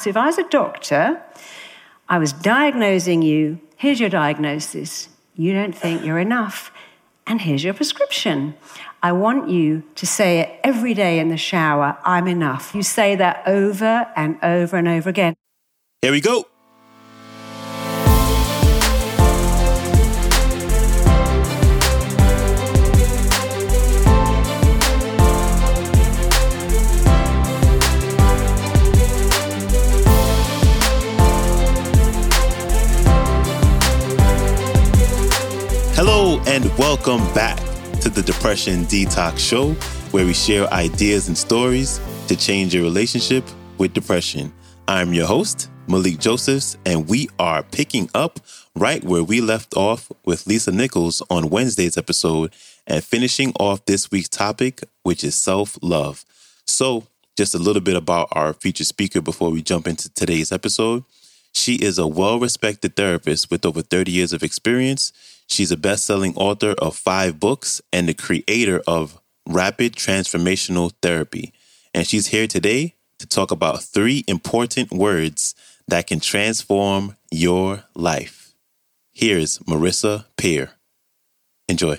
So 0.00 0.08
if 0.08 0.16
I 0.16 0.24
was 0.24 0.38
a 0.38 0.48
doctor, 0.48 1.22
I 2.08 2.16
was 2.16 2.32
diagnosing 2.32 3.20
you, 3.20 3.60
here's 3.76 4.00
your 4.00 4.08
diagnosis. 4.08 5.10
You 5.34 5.52
don't 5.52 5.76
think 5.76 6.02
you're 6.02 6.18
enough, 6.18 6.72
and 7.26 7.38
here's 7.38 7.62
your 7.62 7.74
prescription. 7.74 8.54
I 9.02 9.12
want 9.12 9.50
you 9.50 9.82
to 9.96 10.06
say 10.06 10.40
it 10.40 10.58
every 10.64 10.94
day 10.94 11.18
in 11.18 11.28
the 11.28 11.36
shower 11.36 11.98
I'm 12.02 12.28
enough. 12.28 12.74
You 12.74 12.82
say 12.82 13.14
that 13.16 13.46
over 13.46 14.10
and 14.16 14.38
over 14.42 14.78
and 14.78 14.88
over 14.88 15.10
again. 15.10 15.34
Here 16.00 16.12
we 16.12 16.22
go. 16.22 16.46
And 36.50 36.64
welcome 36.76 37.20
back 37.32 37.58
to 38.00 38.10
the 38.10 38.22
Depression 38.22 38.82
Detox 38.86 39.38
Show, 39.38 39.74
where 40.10 40.26
we 40.26 40.34
share 40.34 40.66
ideas 40.72 41.28
and 41.28 41.38
stories 41.38 42.00
to 42.26 42.34
change 42.34 42.74
your 42.74 42.82
relationship 42.82 43.44
with 43.78 43.94
depression. 43.94 44.52
I'm 44.88 45.14
your 45.14 45.28
host, 45.28 45.70
Malikee 45.86 46.18
Josephs, 46.18 46.76
and 46.84 47.08
we 47.08 47.28
are 47.38 47.62
picking 47.62 48.10
up 48.16 48.40
right 48.74 49.04
where 49.04 49.22
we 49.22 49.40
left 49.40 49.76
off 49.76 50.10
with 50.24 50.48
Lisa 50.48 50.72
Nichols 50.72 51.22
on 51.30 51.50
Wednesday's 51.50 51.96
episode 51.96 52.52
and 52.84 53.04
finishing 53.04 53.52
off 53.60 53.84
this 53.84 54.10
week's 54.10 54.28
topic, 54.28 54.80
which 55.04 55.22
is 55.22 55.36
self 55.36 55.78
love. 55.82 56.24
So, 56.66 57.04
just 57.36 57.54
a 57.54 57.58
little 57.58 57.80
bit 57.80 57.94
about 57.94 58.26
our 58.32 58.54
featured 58.54 58.88
speaker 58.88 59.20
before 59.20 59.50
we 59.50 59.62
jump 59.62 59.86
into 59.86 60.12
today's 60.12 60.50
episode. 60.50 61.04
She 61.52 61.76
is 61.76 61.96
a 61.96 62.08
well 62.08 62.40
respected 62.40 62.96
therapist 62.96 63.52
with 63.52 63.64
over 63.64 63.82
30 63.82 64.10
years 64.10 64.32
of 64.32 64.42
experience. 64.42 65.12
She's 65.50 65.72
a 65.72 65.76
best 65.76 66.06
selling 66.06 66.34
author 66.36 66.74
of 66.78 66.96
five 66.96 67.40
books 67.40 67.82
and 67.92 68.08
the 68.08 68.14
creator 68.14 68.82
of 68.86 69.20
Rapid 69.48 69.94
Transformational 69.96 70.92
Therapy. 71.02 71.52
And 71.92 72.06
she's 72.06 72.28
here 72.28 72.46
today 72.46 72.94
to 73.18 73.26
talk 73.26 73.50
about 73.50 73.82
three 73.82 74.24
important 74.28 74.92
words 74.92 75.56
that 75.88 76.06
can 76.06 76.20
transform 76.20 77.16
your 77.32 77.82
life. 77.96 78.54
Here's 79.12 79.58
Marisa 79.60 80.26
Peer. 80.36 80.70
Enjoy. 81.68 81.98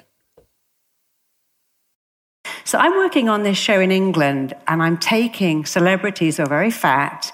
So, 2.64 2.78
I'm 2.78 2.96
working 2.96 3.28
on 3.28 3.44
this 3.44 3.58
show 3.58 3.82
in 3.82 3.92
England 3.92 4.54
and 4.66 4.82
I'm 4.82 4.98
taking 4.98 5.66
celebrities 5.66 6.38
who 6.38 6.44
are 6.44 6.48
very 6.48 6.72
fat 6.72 7.34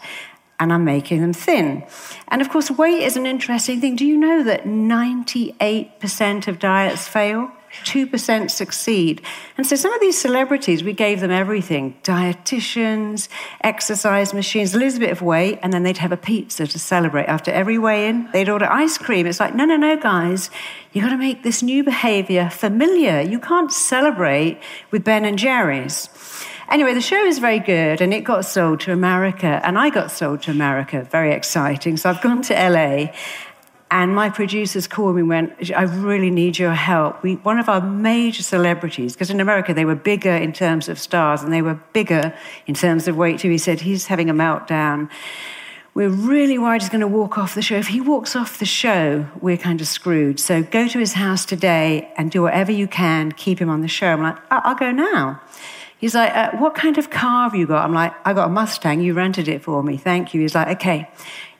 and 0.60 0.74
I'm 0.74 0.84
making 0.84 1.22
them 1.22 1.34
thin. 1.34 1.86
And 2.28 2.42
of 2.42 2.50
course, 2.50 2.72
weight 2.72 3.04
is 3.04 3.16
an 3.16 3.26
interesting 3.26 3.80
thing. 3.80 3.96
Do 3.96 4.06
you 4.06 4.18
know 4.18 4.44
that 4.44 4.64
98% 4.64 6.48
of 6.48 6.60
diets 6.60 7.08
fail? 7.08 7.52
2% 7.84 8.52
succeed. 8.52 9.22
And 9.58 9.66
so 9.66 9.76
some 9.76 9.94
of 9.94 10.02
these 10.02 10.20
celebrities, 10.20 10.84
we 10.84 10.94
gave 10.94 11.20
them 11.20 11.32
everything 11.32 11.98
dietitians, 12.04 13.28
exercise 13.62 14.34
machines, 14.34 14.76
a 14.76 15.00
bit 15.00 15.12
of 15.12 15.22
weight, 15.22 15.60
and 15.62 15.74
then 15.74 15.84
they'd 15.84 15.98
have 15.98 16.12
a 16.12 16.18
pizza 16.18 16.68
to 16.68 16.80
celebrate. 16.80 17.26
After 17.26 17.52
every 17.52 17.78
weigh 17.78 18.08
in, 18.08 18.30
they'd 18.32 18.50
order 18.50 18.66
ice 18.66 18.98
cream. 18.98 19.26
It's 19.28 19.40
like, 19.40 19.56
no, 19.56 19.66
no, 19.66 19.76
no, 19.76 19.98
guys, 19.98 20.50
you've 20.92 21.04
got 21.04 21.12
to 21.12 21.18
make 21.18 21.44
this 21.44 21.62
new 21.62 21.84
behavior 21.84 22.50
familiar. 22.50 23.22
You 23.22 23.40
can't 23.40 23.72
celebrate 23.72 24.60
with 24.92 25.04
Ben 25.04 25.26
and 25.26 25.38
Jerry's. 25.38 26.10
Anyway, 26.70 26.94
the 26.94 27.02
show 27.02 27.24
is 27.24 27.40
very 27.40 27.60
good 27.60 28.02
and 28.02 28.14
it 28.14 28.26
got 28.26 28.44
sold 28.44 28.82
to 28.82 28.92
America 28.92 29.62
and 29.64 29.80
I 29.80 29.90
got 29.90 30.12
sold 30.12 30.42
to 30.44 30.52
America. 30.52 31.08
Very 31.10 31.32
exciting. 31.32 31.96
So 31.96 32.10
I've 32.10 32.22
gone 32.22 32.42
to 32.44 32.54
LA 32.54 33.14
and 33.90 34.14
my 34.14 34.30
producers 34.30 34.88
called 34.88 35.16
me 35.16 35.22
and 35.22 35.30
went, 35.30 35.72
I 35.76 35.84
really 35.84 36.30
need 36.30 36.60
your 36.60 36.74
help. 36.74 37.24
We, 37.24 37.36
one 37.36 37.58
of 37.58 37.70
our 37.70 37.82
major 37.82 38.44
celebrities, 38.44 39.14
because 39.14 39.30
in 39.30 39.40
America 39.40 39.74
they 39.74 39.86
were 39.86 39.96
bigger 39.96 40.36
in 40.36 40.52
terms 40.52 40.90
of 40.90 41.00
stars 41.00 41.42
and 41.42 41.54
they 41.54 41.62
were 41.62 41.80
bigger 41.94 42.34
in 42.66 42.76
terms 42.76 43.08
of 43.08 43.16
weight 43.16 43.40
too. 43.40 43.50
He 43.50 43.58
said, 43.58 43.82
he's 43.82 44.08
having 44.08 44.30
a 44.30 44.34
meltdown. 44.34 45.10
We're 45.94 46.10
really 46.10 46.58
worried 46.60 46.82
he's 46.82 46.90
going 46.90 47.02
to 47.02 47.08
walk 47.08 47.38
off 47.38 47.56
the 47.56 47.62
show. 47.62 47.76
If 47.76 47.88
he 47.88 48.02
walks 48.02 48.36
off 48.36 48.60
the 48.60 48.66
show, 48.66 49.26
we're 49.42 49.58
kind 49.58 49.82
of 49.82 49.88
screwed. 49.88 50.40
So 50.40 50.62
go 50.62 50.88
to 50.88 51.00
his 51.00 51.14
house 51.14 51.46
today 51.46 52.14
and 52.18 52.30
do 52.30 52.44
whatever 52.44 52.72
you 52.72 52.88
can, 52.88 53.32
keep 53.32 53.60
him 53.60 53.70
on 53.70 53.82
the 53.82 53.88
show. 53.88 54.08
I'm 54.08 54.22
like, 54.22 54.38
I'll 54.52 54.76
go 54.76 54.92
now. 54.92 55.42
He's 55.98 56.14
like, 56.14 56.36
uh, 56.36 56.52
What 56.58 56.76
kind 56.76 56.98
of 56.98 57.10
car 57.10 57.50
have 57.50 57.56
you 57.56 57.66
got? 57.66 57.84
I'm 57.84 57.94
like, 57.94 58.14
I 58.26 58.34
got 58.34 58.46
a 58.46 58.50
Mustang. 58.50 59.02
You 59.02 59.14
rented 59.14 59.48
it 59.48 59.64
for 59.64 59.82
me. 59.82 59.98
Thank 59.98 60.34
you. 60.34 60.42
He's 60.42 60.54
like, 60.54 60.68
Okay, 60.78 61.10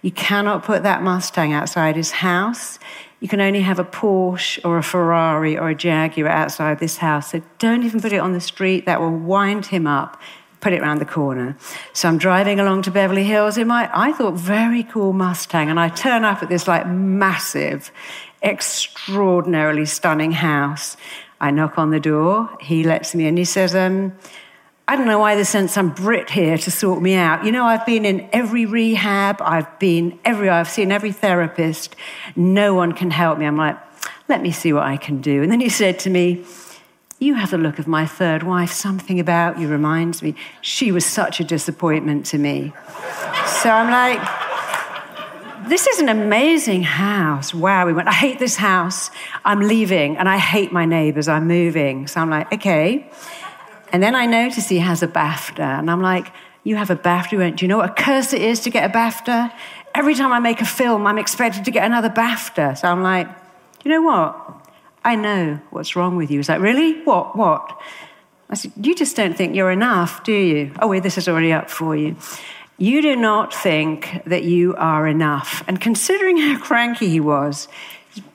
you 0.02 0.12
cannot 0.12 0.64
put 0.64 0.84
that 0.84 1.02
Mustang 1.02 1.54
outside 1.54 1.96
his 1.96 2.12
house. 2.12 2.80
You 3.20 3.28
can 3.28 3.42
only 3.42 3.62
have 3.62 3.80
a 3.80 3.84
Porsche 3.84 4.60
or 4.64 4.78
a 4.78 4.84
Ferrari 4.84 5.58
or 5.58 5.70
a 5.70 5.76
Jaguar 5.76 6.30
outside 6.30 6.80
this 6.80 6.98
house. 6.98 7.32
So 7.32 7.42
don't 7.58 7.84
even 7.84 8.00
put 8.00 8.14
it 8.14 8.20
on 8.20 8.34
the 8.34 8.42
street. 8.42 8.86
That 8.86 9.02
will 9.02 9.12
wind 9.12 9.68
him 9.68 9.88
up. 9.88 10.22
Put 10.60 10.74
it 10.74 10.82
around 10.82 11.00
the 11.00 11.06
corner. 11.06 11.56
So 11.94 12.08
I'm 12.08 12.18
driving 12.18 12.60
along 12.60 12.84
to 12.84 12.92
Beverly 12.92 13.24
Hills 13.24 13.58
in 13.58 13.68
my, 13.68 13.90
I 13.94 14.12
thought, 14.12 14.36
very 14.36 14.84
cool 14.84 15.14
Mustang. 15.14 15.70
And 15.70 15.80
I 15.80 15.90
turn 15.90 16.26
up 16.26 16.42
at 16.42 16.50
this 16.50 16.68
like 16.68 16.88
massive, 16.88 17.92
extraordinarily 18.42 19.86
stunning 19.86 20.32
house. 20.32 20.98
I 21.40 21.52
knock 21.52 21.78
on 21.78 21.92
the 21.92 22.00
door. 22.00 22.50
He 22.60 22.84
lets 22.84 23.14
me 23.14 23.28
in. 23.28 23.38
He 23.38 23.46
says, 23.46 23.76
um, 23.76 24.14
I 24.90 24.96
don't 24.96 25.08
know 25.08 25.20
why 25.20 25.36
they 25.36 25.44
sent 25.44 25.70
some 25.70 25.90
Brit 25.90 26.30
here 26.30 26.58
to 26.58 26.72
sort 26.72 27.02
me 27.02 27.16
out. 27.16 27.44
You 27.44 27.52
know, 27.52 27.66
I've 27.66 27.86
been 27.86 28.06
in 28.06 28.30
every 28.32 28.66
rehab, 28.66 29.42
I've 29.42 29.78
been 29.80 30.18
every, 30.24 30.50
I've 30.50 30.70
seen 30.70 30.94
every 30.94 31.12
therapist. 31.12 31.94
No 32.38 32.74
one 32.74 32.94
can 32.94 33.12
help 33.12 33.38
me. 33.38 33.46
I'm 33.46 33.58
like, 33.58 33.78
let 34.30 34.42
me 34.42 34.52
see 34.52 34.72
what 34.72 34.84
I 34.84 34.96
can 34.96 35.20
do. 35.20 35.44
And 35.44 35.52
then 35.52 35.60
he 35.60 35.68
said 35.68 36.00
to 36.00 36.10
me, 36.10 36.46
You 37.20 37.34
have 37.34 37.52
the 37.52 37.58
look 37.58 37.80
of 37.80 37.88
my 37.88 38.06
third 38.06 38.44
wife. 38.44 38.72
Something 38.72 39.20
about 39.20 39.60
you 39.60 39.68
reminds 39.68 40.22
me. 40.22 40.36
She 40.62 40.94
was 40.94 41.06
such 41.06 41.42
a 41.42 41.44
disappointment 41.44 42.26
to 42.28 42.38
me. 42.38 42.72
So 43.62 43.70
I'm 43.70 43.92
like, 43.92 44.22
this 45.68 45.86
is 45.88 46.00
an 46.00 46.08
amazing 46.08 46.84
house. 46.84 47.54
Wow. 47.54 47.88
We 47.88 47.94
went, 47.94 48.08
I 48.08 48.14
hate 48.14 48.40
this 48.40 48.56
house. 48.56 49.12
I'm 49.44 49.60
leaving. 49.60 50.16
And 50.16 50.30
I 50.30 50.38
hate 50.38 50.72
my 50.72 50.86
neighbors. 50.86 51.28
I'm 51.28 51.48
moving. 51.48 52.08
So 52.08 52.22
I'm 52.22 52.30
like, 52.30 52.54
okay. 52.54 53.10
And 53.92 54.04
then 54.04 54.16
I 54.16 54.26
notice 54.26 54.70
he 54.70 54.80
has 54.80 55.04
a 55.04 55.08
BAFTA. 55.08 55.60
And 55.60 55.90
I'm 55.90 56.02
like, 56.02 56.32
you 56.64 56.76
have 56.76 56.90
a 56.90 56.96
BAFTA? 56.96 57.30
He 57.30 57.38
went, 57.38 57.58
do 57.58 57.66
you 57.66 57.70
know 57.70 57.78
what 57.78 57.90
a 57.90 57.94
curse 57.94 58.34
it 58.34 58.42
is 58.42 58.60
to 58.62 58.70
get 58.70 58.90
a 58.90 58.94
BAFTA? 58.94 59.52
Every 59.96 60.16
time 60.16 60.32
I 60.34 60.40
make 60.40 60.62
a 60.62 60.66
film, 60.66 61.08
I'm 61.08 61.18
expected 61.18 61.66
to 61.66 61.72
get 61.72 61.86
another 61.86 62.10
BAFTA. 62.10 62.78
So 62.78 62.88
I'm 62.88 63.02
like, 63.02 63.28
you 63.84 63.92
know 63.92 64.02
what? 64.02 64.70
I 65.04 65.16
know 65.16 65.60
what's 65.70 65.96
wrong 65.96 66.18
with 66.18 66.30
you. 66.30 66.40
He's 66.40 66.50
like, 66.50 66.60
really? 66.60 67.02
What? 67.04 67.36
What? 67.38 67.82
I 68.50 68.56
said, 68.56 68.74
you 68.82 68.96
just 68.96 69.16
don't 69.16 69.36
think 69.36 69.56
you're 69.56 69.72
enough, 69.72 70.24
do 70.24 70.34
you? 70.34 70.72
Oh, 70.80 70.88
wait, 70.88 71.04
this 71.04 71.18
is 71.18 71.28
already 71.28 71.52
up 71.52 71.70
for 71.70 71.96
you. 71.96 72.16
You 72.78 73.02
do 73.02 73.16
not 73.16 73.54
think 73.54 74.22
that 74.26 74.44
you 74.44 74.76
are 74.76 75.08
enough. 75.08 75.64
And 75.68 75.82
considering 75.82 76.38
how 76.38 76.60
cranky 76.60 77.10
he 77.10 77.20
was, 77.20 77.68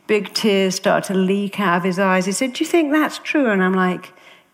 big 0.06 0.34
tears 0.34 0.74
started 0.74 1.06
to 1.12 1.14
leak 1.14 1.60
out 1.60 1.78
of 1.78 1.84
his 1.84 1.98
eyes. 1.98 2.26
He 2.26 2.32
said, 2.32 2.54
Do 2.54 2.64
you 2.64 2.70
think 2.70 2.92
that's 2.92 3.18
true? 3.18 3.50
And 3.50 3.62
I'm 3.62 3.74
like, 3.74 4.12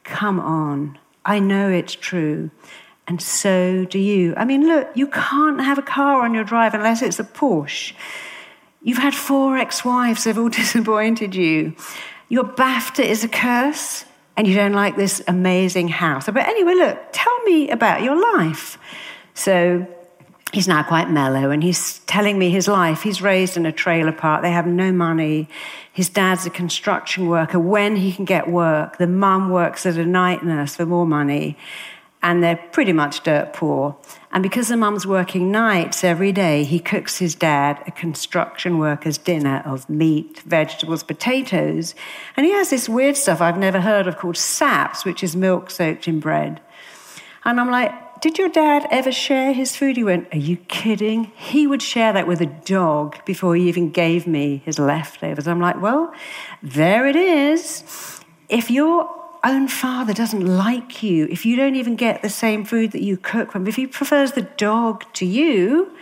Come 0.08 0.40
on. 0.40 0.98
I 1.24 1.38
know 1.38 1.68
it's 1.68 1.94
true. 1.94 2.50
And 3.06 3.20
so 3.20 3.84
do 3.84 3.98
you. 3.98 4.34
I 4.36 4.44
mean, 4.44 4.66
look, 4.66 4.88
you 4.94 5.06
can't 5.06 5.60
have 5.60 5.78
a 5.78 5.82
car 5.82 6.22
on 6.22 6.34
your 6.34 6.44
drive 6.44 6.74
unless 6.74 7.02
it's 7.02 7.18
a 7.18 7.24
Porsche. 7.24 7.92
You've 8.82 8.98
had 8.98 9.14
four 9.14 9.58
ex 9.58 9.84
wives, 9.84 10.24
they've 10.24 10.38
all 10.38 10.48
disappointed 10.62 11.34
you. 11.34 11.74
Your 12.28 12.44
BAFTA 12.44 13.04
is 13.04 13.24
a 13.24 13.28
curse, 13.28 14.04
and 14.36 14.46
you 14.46 14.54
don't 14.54 14.72
like 14.72 14.96
this 14.96 15.22
amazing 15.26 15.88
house. 15.88 16.26
But 16.26 16.46
anyway, 16.46 16.74
look, 16.74 16.98
tell 17.12 17.42
me 17.44 17.70
about 17.70 18.02
your 18.02 18.20
life. 18.36 18.78
So 19.34 19.86
he's 20.52 20.68
now 20.68 20.82
quite 20.82 21.10
mellow 21.10 21.50
and 21.50 21.62
he's 21.62 21.98
telling 22.00 22.38
me 22.38 22.50
his 22.50 22.68
life. 22.68 23.02
He's 23.02 23.20
raised 23.20 23.56
in 23.56 23.66
a 23.66 23.72
trailer 23.72 24.12
park. 24.12 24.42
They 24.42 24.50
have 24.50 24.66
no 24.66 24.92
money. 24.92 25.48
His 25.92 26.08
dad's 26.08 26.46
a 26.46 26.50
construction 26.50 27.28
worker. 27.28 27.58
When 27.58 27.96
he 27.96 28.12
can 28.12 28.24
get 28.24 28.48
work, 28.48 28.98
the 28.98 29.06
mum 29.06 29.50
works 29.50 29.84
as 29.84 29.96
a 29.96 30.06
night 30.06 30.44
nurse 30.44 30.76
for 30.76 30.86
more 30.86 31.06
money. 31.06 31.56
And 32.20 32.42
they're 32.42 32.56
pretty 32.56 32.92
much 32.92 33.22
dirt 33.22 33.52
poor. 33.52 33.96
And 34.32 34.42
because 34.42 34.68
the 34.68 34.76
mum's 34.76 35.06
working 35.06 35.52
nights 35.52 36.02
every 36.02 36.32
day, 36.32 36.64
he 36.64 36.80
cooks 36.80 37.18
his 37.18 37.36
dad 37.36 37.80
a 37.86 37.92
construction 37.92 38.78
worker's 38.78 39.18
dinner 39.18 39.62
of 39.64 39.88
meat, 39.88 40.40
vegetables, 40.40 41.04
potatoes. 41.04 41.94
And 42.36 42.44
he 42.44 42.52
has 42.52 42.70
this 42.70 42.88
weird 42.88 43.16
stuff 43.16 43.40
I've 43.40 43.58
never 43.58 43.80
heard 43.80 44.08
of 44.08 44.16
called 44.16 44.36
saps, 44.36 45.04
which 45.04 45.22
is 45.22 45.36
milk 45.36 45.70
soaked 45.70 46.08
in 46.08 46.18
bread. 46.18 46.60
And 47.44 47.60
I'm 47.60 47.70
like, 47.70 47.92
did 48.20 48.38
your 48.38 48.48
dad 48.48 48.86
ever 48.90 49.12
share 49.12 49.52
his 49.52 49.76
food? 49.76 49.96
He 49.96 50.04
went, 50.04 50.32
Are 50.32 50.38
you 50.38 50.56
kidding? 50.56 51.32
He 51.36 51.66
would 51.66 51.82
share 51.82 52.12
that 52.12 52.26
with 52.26 52.40
a 52.40 52.46
dog 52.46 53.24
before 53.24 53.54
he 53.56 53.68
even 53.68 53.90
gave 53.90 54.26
me 54.26 54.62
his 54.64 54.78
leftovers. 54.78 55.48
I'm 55.48 55.60
like, 55.60 55.80
Well, 55.80 56.12
there 56.62 57.06
it 57.06 57.16
is. 57.16 58.20
If 58.48 58.70
you're 58.70 59.08
own 59.44 59.68
father 59.68 60.12
doesn't 60.12 60.44
like 60.44 61.02
you, 61.02 61.28
if 61.30 61.46
you 61.46 61.56
don't 61.56 61.76
even 61.76 61.96
get 61.96 62.22
the 62.22 62.28
same 62.28 62.64
food 62.64 62.92
that 62.92 63.02
you 63.02 63.16
cook 63.16 63.52
from, 63.52 63.66
if 63.66 63.76
he 63.76 63.86
prefers 63.86 64.32
the 64.32 64.42
dog 64.42 65.04
to 65.14 65.24
you, 65.24 65.92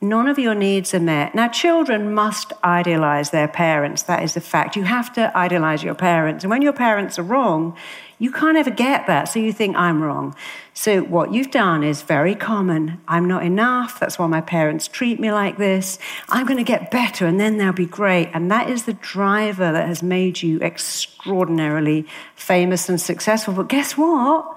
none 0.00 0.28
of 0.28 0.38
your 0.38 0.54
needs 0.54 0.94
are 0.94 1.00
met. 1.00 1.34
Now, 1.34 1.48
children 1.48 2.14
must 2.14 2.52
idealize 2.64 3.30
their 3.30 3.48
parents. 3.48 4.02
That 4.04 4.22
is 4.22 4.34
the 4.34 4.40
fact. 4.40 4.76
You 4.76 4.84
have 4.84 5.12
to 5.14 5.36
idealize 5.36 5.82
your 5.82 5.94
parents. 5.94 6.42
And 6.42 6.50
when 6.50 6.62
your 6.62 6.72
parents 6.72 7.18
are 7.18 7.22
wrong, 7.22 7.76
you 8.18 8.30
can't 8.32 8.56
ever 8.56 8.70
get 8.70 9.06
that. 9.06 9.24
So 9.24 9.38
you 9.38 9.52
think, 9.52 9.76
I'm 9.76 10.02
wrong. 10.02 10.34
So 10.72 11.02
what 11.02 11.32
you've 11.32 11.50
done 11.50 11.84
is 11.84 12.02
very 12.02 12.34
common. 12.34 13.00
I'm 13.08 13.28
not 13.28 13.42
enough. 13.42 14.00
That's 14.00 14.18
why 14.18 14.26
my 14.26 14.40
parents 14.40 14.88
treat 14.88 15.20
me 15.20 15.32
like 15.32 15.58
this. 15.58 15.98
I'm 16.28 16.46
going 16.46 16.58
to 16.58 16.64
get 16.64 16.90
better 16.90 17.26
and 17.26 17.38
then 17.38 17.58
they'll 17.58 17.72
be 17.72 17.86
great. 17.86 18.30
And 18.32 18.50
that 18.50 18.70
is 18.70 18.84
the 18.84 18.94
driver 18.94 19.72
that 19.72 19.86
has 19.86 20.02
made 20.02 20.42
you 20.42 20.60
extraordinarily 20.60 22.06
famous 22.34 22.88
and 22.88 23.00
successful. 23.00 23.54
But 23.54 23.68
guess 23.68 23.96
what? 23.96 24.56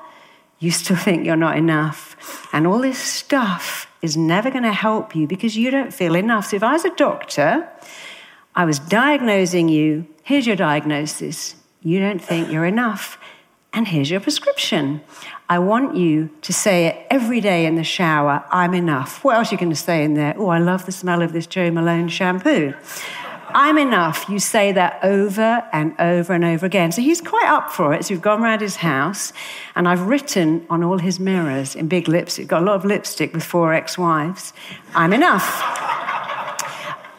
You 0.60 0.72
still 0.72 0.95
think 0.95 1.25
you're 1.25 1.36
not 1.36 1.57
enough. 1.57 2.48
And 2.54 2.66
all 2.66 2.80
this 2.80 3.00
stuff 3.00 3.88
is 4.03 4.17
never 4.17 4.51
going 4.51 4.63
to 4.63 4.73
help 4.73 5.15
you 5.15 5.25
because 5.25 5.55
you 5.57 5.71
don't 5.71 5.94
feel 5.94 6.13
enough. 6.13 6.47
So 6.47 6.57
if 6.57 6.63
I 6.63 6.73
was 6.73 6.83
a 6.83 6.94
doctor, 6.95 7.67
I 8.53 8.65
was 8.65 8.77
diagnosing 8.77 9.69
you, 9.69 10.05
here's 10.23 10.45
your 10.45 10.57
diagnosis. 10.57 11.55
You 11.81 12.00
don't 12.00 12.19
think 12.19 12.51
you're 12.51 12.65
enough. 12.65 13.17
And 13.71 13.88
here's 13.88 14.11
your 14.11 14.19
prescription. 14.19 15.01
I 15.50 15.57
want 15.57 15.95
you 15.95 16.29
to 16.41 16.53
say 16.53 16.85
it 16.88 17.07
every 17.09 17.41
day 17.41 17.65
in 17.65 17.75
the 17.75 17.83
shower 17.83 18.44
I'm 18.51 18.73
enough. 18.73 19.23
What 19.23 19.38
else 19.38 19.51
are 19.51 19.55
you 19.55 19.59
going 19.59 19.71
to 19.71 19.75
say 19.75 20.03
in 20.03 20.13
there? 20.13 20.35
Oh, 20.38 20.49
I 20.49 20.59
love 20.59 20.85
the 20.85 20.91
smell 20.91 21.21
of 21.21 21.31
this 21.31 21.47
Jo 21.47 21.71
Malone 21.71 22.09
shampoo. 22.09 22.73
I'm 23.55 23.77
enough. 23.77 24.27
You 24.29 24.39
say 24.39 24.71
that 24.71 25.00
over 25.03 25.63
and 25.71 26.00
over 26.00 26.33
and 26.33 26.44
over 26.44 26.65
again. 26.65 26.91
So 26.91 27.01
he's 27.01 27.21
quite 27.21 27.47
up 27.47 27.71
for 27.71 27.94
it. 27.94 28.05
So 28.05 28.13
we've 28.13 28.21
gone 28.21 28.41
around 28.44 28.61
his 28.61 28.77
house, 28.77 29.33
and 29.75 29.88
I've 29.88 30.01
written 30.01 30.65
on 30.69 30.83
all 30.83 30.97
his 30.97 31.19
mirrors 31.19 31.75
in 31.75 31.88
big 31.88 32.07
lipstick, 32.07 32.47
got 32.47 32.63
a 32.63 32.65
lot 32.65 32.75
of 32.75 32.85
lipstick 32.85 33.33
with 33.33 33.44
four 33.44 33.73
ex 33.73 33.97
wives, 33.97 34.53
I'm 34.95 35.13
enough. 35.13 35.61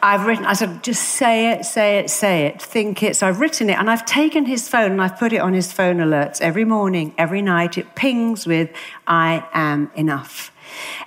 I've 0.03 0.27
written, 0.27 0.45
I 0.45 0.53
said, 0.53 0.83
just 0.83 1.01
say 1.01 1.51
it, 1.51 1.65
say 1.65 1.97
it, 1.97 2.11
say 2.11 2.45
it, 2.45 2.61
think 2.61 3.01
it. 3.01 3.15
So 3.15 3.27
I've 3.27 3.39
written 3.39 3.71
it, 3.71 3.79
and 3.79 3.89
I've 3.89 4.05
taken 4.05 4.45
his 4.45 4.69
phone 4.69 4.91
and 4.91 5.01
I've 5.01 5.17
put 5.17 5.33
it 5.33 5.39
on 5.39 5.53
his 5.53 5.73
phone 5.73 5.97
alerts 5.97 6.41
every 6.41 6.63
morning, 6.63 7.15
every 7.17 7.41
night. 7.41 7.75
It 7.79 7.95
pings 7.95 8.45
with, 8.45 8.69
I 9.07 9.43
am 9.51 9.89
enough. 9.95 10.51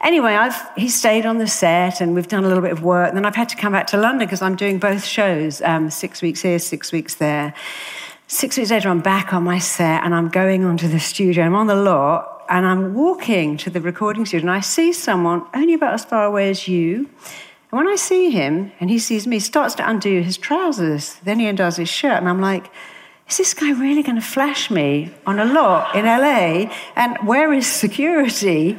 Anyway, 0.02 0.32
I've, 0.34 0.56
he 0.76 0.88
stayed 0.88 1.26
on 1.26 1.38
the 1.38 1.46
set 1.46 2.00
and 2.00 2.14
we've 2.14 2.28
done 2.28 2.44
a 2.44 2.48
little 2.48 2.62
bit 2.62 2.72
of 2.72 2.82
work. 2.82 3.08
And 3.08 3.16
then 3.16 3.24
I've 3.24 3.36
had 3.36 3.48
to 3.50 3.56
come 3.56 3.72
back 3.72 3.86
to 3.88 3.96
London 3.96 4.26
because 4.26 4.42
I'm 4.42 4.56
doing 4.56 4.78
both 4.78 5.04
shows 5.04 5.62
um, 5.62 5.90
six 5.90 6.22
weeks 6.22 6.42
here, 6.42 6.58
six 6.58 6.92
weeks 6.92 7.16
there. 7.16 7.54
Six 8.26 8.58
weeks 8.58 8.70
later, 8.70 8.90
I'm 8.90 9.00
back 9.00 9.32
on 9.32 9.42
my 9.42 9.58
set 9.58 10.04
and 10.04 10.14
I'm 10.14 10.28
going 10.28 10.64
onto 10.64 10.86
the 10.86 11.00
studio. 11.00 11.44
I'm 11.44 11.54
on 11.54 11.66
the 11.66 11.74
lot 11.74 12.44
and 12.48 12.66
I'm 12.66 12.94
walking 12.94 13.56
to 13.58 13.70
the 13.70 13.80
recording 13.80 14.26
studio 14.26 14.48
and 14.48 14.56
I 14.56 14.60
see 14.60 14.92
someone 14.92 15.46
only 15.54 15.74
about 15.74 15.94
as 15.94 16.04
far 16.04 16.24
away 16.24 16.50
as 16.50 16.68
you. 16.68 17.08
And 17.70 17.78
when 17.78 17.88
I 17.88 17.96
see 17.96 18.30
him 18.30 18.72
and 18.80 18.90
he 18.90 18.98
sees 18.98 19.26
me, 19.26 19.36
he 19.36 19.40
starts 19.40 19.74
to 19.76 19.88
undo 19.88 20.20
his 20.20 20.36
trousers. 20.36 21.16
Then 21.24 21.38
he 21.38 21.46
undoes 21.46 21.76
his 21.76 21.88
shirt 21.88 22.18
and 22.18 22.28
I'm 22.28 22.40
like, 22.40 22.70
is 23.28 23.36
this 23.36 23.52
guy 23.52 23.72
really 23.72 24.02
going 24.02 24.16
to 24.16 24.22
flash 24.22 24.70
me 24.70 25.12
on 25.26 25.38
a 25.38 25.44
lot 25.44 25.94
in 25.94 26.06
LA? 26.06 26.72
And 26.96 27.18
where 27.26 27.52
is 27.52 27.66
security? 27.66 28.78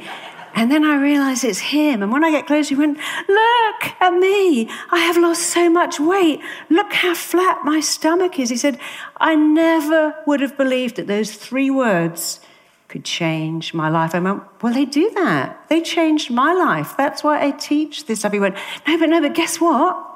And 0.54 0.70
then 0.70 0.84
I 0.84 0.96
realized 0.96 1.44
it's 1.44 1.58
him. 1.58 2.02
And 2.02 2.12
when 2.12 2.24
I 2.24 2.30
get 2.30 2.46
close, 2.46 2.68
he 2.68 2.74
went, 2.74 2.98
Look 3.28 3.94
at 4.00 4.12
me. 4.14 4.68
I 4.90 4.98
have 4.98 5.16
lost 5.16 5.42
so 5.42 5.70
much 5.70 6.00
weight. 6.00 6.40
Look 6.68 6.92
how 6.92 7.14
flat 7.14 7.64
my 7.64 7.80
stomach 7.80 8.38
is. 8.38 8.50
He 8.50 8.56
said, 8.56 8.78
I 9.16 9.34
never 9.34 10.14
would 10.26 10.40
have 10.40 10.56
believed 10.56 10.96
that 10.96 11.06
those 11.06 11.34
three 11.34 11.70
words 11.70 12.40
could 12.88 13.04
change 13.04 13.72
my 13.72 13.88
life. 13.88 14.14
I 14.14 14.18
went, 14.18 14.42
Well, 14.62 14.74
they 14.74 14.84
do 14.84 15.10
that. 15.14 15.68
They 15.68 15.80
changed 15.80 16.30
my 16.30 16.52
life. 16.52 16.96
That's 16.96 17.22
why 17.22 17.44
I 17.46 17.52
teach 17.52 18.06
this 18.06 18.20
stuff. 18.20 18.32
He 18.32 18.40
went, 18.40 18.56
No, 18.86 18.98
but 18.98 19.08
no, 19.08 19.20
but 19.20 19.34
guess 19.34 19.60
what? 19.60 20.06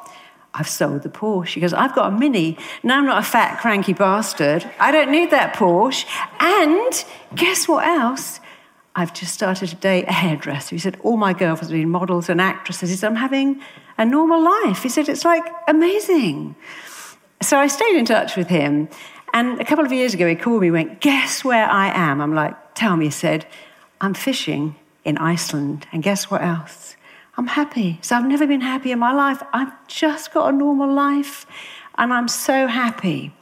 I've 0.57 0.69
sold 0.69 1.03
the 1.03 1.09
Porsche. 1.09 1.55
He 1.55 1.61
goes, 1.61 1.73
I've 1.73 1.95
got 1.97 2.13
a 2.13 2.17
Mini. 2.17 2.57
Now 2.85 2.99
I'm 2.99 3.07
not 3.07 3.19
a 3.19 3.27
fat, 3.27 3.61
cranky 3.61 3.93
bastard. 3.93 4.69
I 4.79 4.93
don't 4.93 5.11
need 5.11 5.31
that 5.31 5.55
Porsche. 5.55 6.07
And 6.39 7.05
guess 7.35 7.67
what 7.67 7.87
else? 7.87 8.39
I've 8.97 9.13
just 9.13 9.35
started 9.35 9.69
to 9.71 9.77
date 9.77 10.05
a 10.07 10.13
hairdresser. 10.13 10.75
He 10.75 10.79
said, 10.79 10.99
All 11.03 11.17
my 11.17 11.33
girlfriends 11.33 11.71
have 11.71 11.81
been 11.81 11.91
models 11.91 12.29
and 12.29 12.41
actresses. 12.41 12.91
He 12.91 12.97
said, 12.97 13.09
I'm 13.09 13.17
having 13.17 13.61
a 13.99 14.05
normal 14.05 14.43
life. 14.43 14.83
He 14.83 14.89
said, 14.89 15.09
It's 15.09 15.25
like 15.25 15.45
amazing. 15.67 16.55
So 17.43 17.59
I 17.59 17.67
stayed 17.67 17.97
in 17.97 18.05
touch 18.05 18.37
with 18.37 18.49
him. 18.49 18.89
And 19.33 19.61
a 19.61 19.65
couple 19.65 19.85
of 19.85 19.93
years 19.93 20.15
ago, 20.15 20.29
he 20.29 20.37
called 20.37 20.61
me 20.61 20.69
and 20.69 20.75
went, 20.75 21.01
Guess 21.01 21.45
where 21.45 21.67
I 21.69 21.89
am? 21.89 22.21
I'm 22.21 22.35
like, 22.35 22.55
Tell 22.75 22.97
me. 22.97 23.07
He 23.07 23.11
said, 23.11 23.47
I'm 24.01 24.15
fishing 24.15 24.77
in 25.05 25.19
Iceland. 25.19 25.87
And 25.93 26.03
guess 26.03 26.31
what 26.31 26.43
else? 26.43 26.97
I'm 27.37 27.49
happy. 27.49 27.99
So 28.01 28.17
I've 28.17 28.27
never 28.27 28.47
been 28.47 28.61
happy 28.61 28.93
in 28.93 28.99
my 29.01 29.13
life. 29.13 29.43
I've 29.53 29.73
just 29.89 30.33
got 30.33 30.53
a 30.53 30.57
normal 30.57 30.93
life. 30.93 31.47
And 31.97 32.13
I'm 32.13 32.29
so 32.29 32.67
happy. 32.69 33.33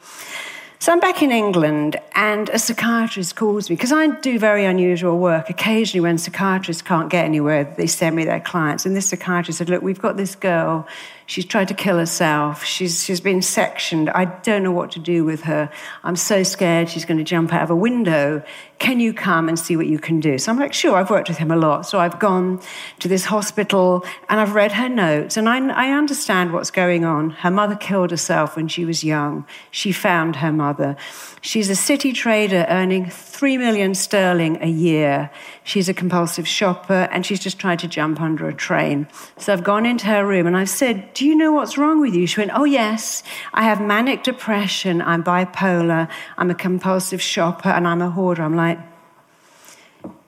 So 0.83 0.91
I'm 0.91 0.99
back 0.99 1.23
in 1.23 1.31
England, 1.31 1.95
and 2.13 2.49
a 2.49 2.59
psychiatrist 2.59 3.37
calls 3.37 3.69
me 3.69 3.77
because 3.77 3.93
I 3.93 4.07
do 4.19 4.37
very 4.37 4.65
unusual 4.65 5.17
work. 5.17 5.49
Occasionally, 5.49 6.01
when 6.01 6.17
psychiatrists 6.17 6.81
can't 6.81 7.09
get 7.09 7.23
anywhere, 7.23 7.63
they 7.77 7.87
send 7.87 8.17
me 8.17 8.25
their 8.25 8.41
clients. 8.41 8.85
And 8.85 8.93
this 8.93 9.07
psychiatrist 9.07 9.59
said, 9.59 9.69
Look, 9.69 9.81
we've 9.81 10.01
got 10.01 10.17
this 10.17 10.35
girl. 10.35 10.85
She's 11.25 11.45
tried 11.45 11.67
to 11.69 11.73
kill 11.73 11.97
herself. 11.97 12.63
She's, 12.63 13.03
she's 13.03 13.21
been 13.21 13.41
sectioned. 13.41 14.09
I 14.09 14.25
don't 14.25 14.63
know 14.63 14.71
what 14.71 14.91
to 14.91 14.99
do 14.99 15.23
with 15.23 15.41
her. 15.43 15.69
I'm 16.03 16.15
so 16.15 16.43
scared 16.43 16.89
she's 16.89 17.05
going 17.05 17.17
to 17.17 17.23
jump 17.23 17.53
out 17.53 17.63
of 17.63 17.69
a 17.69 17.75
window. 17.75 18.43
Can 18.79 18.99
you 18.99 19.13
come 19.13 19.47
and 19.47 19.57
see 19.57 19.77
what 19.77 19.87
you 19.87 19.97
can 19.97 20.19
do? 20.19 20.37
So 20.37 20.51
I'm 20.51 20.59
like, 20.59 20.73
Sure, 20.73 20.97
I've 20.97 21.09
worked 21.09 21.29
with 21.29 21.37
him 21.37 21.51
a 21.51 21.55
lot. 21.55 21.85
So 21.85 21.99
I've 21.99 22.19
gone 22.19 22.59
to 22.99 23.07
this 23.07 23.25
hospital 23.25 24.03
and 24.27 24.39
I've 24.39 24.55
read 24.55 24.73
her 24.73 24.89
notes, 24.89 25.37
and 25.37 25.47
I, 25.47 25.65
I 25.69 25.91
understand 25.91 26.51
what's 26.51 26.71
going 26.71 27.05
on. 27.05 27.29
Her 27.29 27.51
mother 27.51 27.75
killed 27.75 28.11
herself 28.11 28.57
when 28.57 28.67
she 28.67 28.83
was 28.83 29.03
young. 29.03 29.45
She 29.71 29.93
found 29.93 30.37
her 30.37 30.51
mother. 30.51 30.97
She's 31.39 31.69
a 31.69 31.75
city 31.75 32.11
trader 32.11 32.65
earning 32.67 33.09
three 33.09 33.57
million 33.57 33.95
sterling 33.95 34.61
a 34.61 34.67
year. 34.67 35.29
She's 35.63 35.87
a 35.87 35.93
compulsive 35.93 36.47
shopper 36.47 37.07
and 37.11 37.25
she's 37.25 37.39
just 37.39 37.59
tried 37.59 37.79
to 37.79 37.87
jump 37.87 38.19
under 38.19 38.47
a 38.47 38.53
train. 38.53 39.07
So 39.37 39.53
I've 39.53 39.63
gone 39.63 39.85
into 39.85 40.07
her 40.07 40.25
room 40.25 40.47
and 40.47 40.57
I've 40.57 40.69
said, 40.69 41.12
Do 41.13 41.25
you 41.25 41.35
know 41.35 41.51
what's 41.51 41.77
wrong 41.77 42.01
with 42.01 42.15
you? 42.15 42.25
She 42.27 42.39
went, 42.39 42.51
Oh, 42.53 42.63
yes, 42.63 43.23
I 43.53 43.63
have 43.63 43.81
manic 43.81 44.23
depression. 44.23 45.01
I'm 45.01 45.23
bipolar. 45.23 46.09
I'm 46.37 46.49
a 46.49 46.55
compulsive 46.55 47.21
shopper 47.21 47.69
and 47.69 47.87
I'm 47.87 48.01
a 48.01 48.09
hoarder. 48.09 48.43
I'm 48.43 48.55
like, 48.55 48.79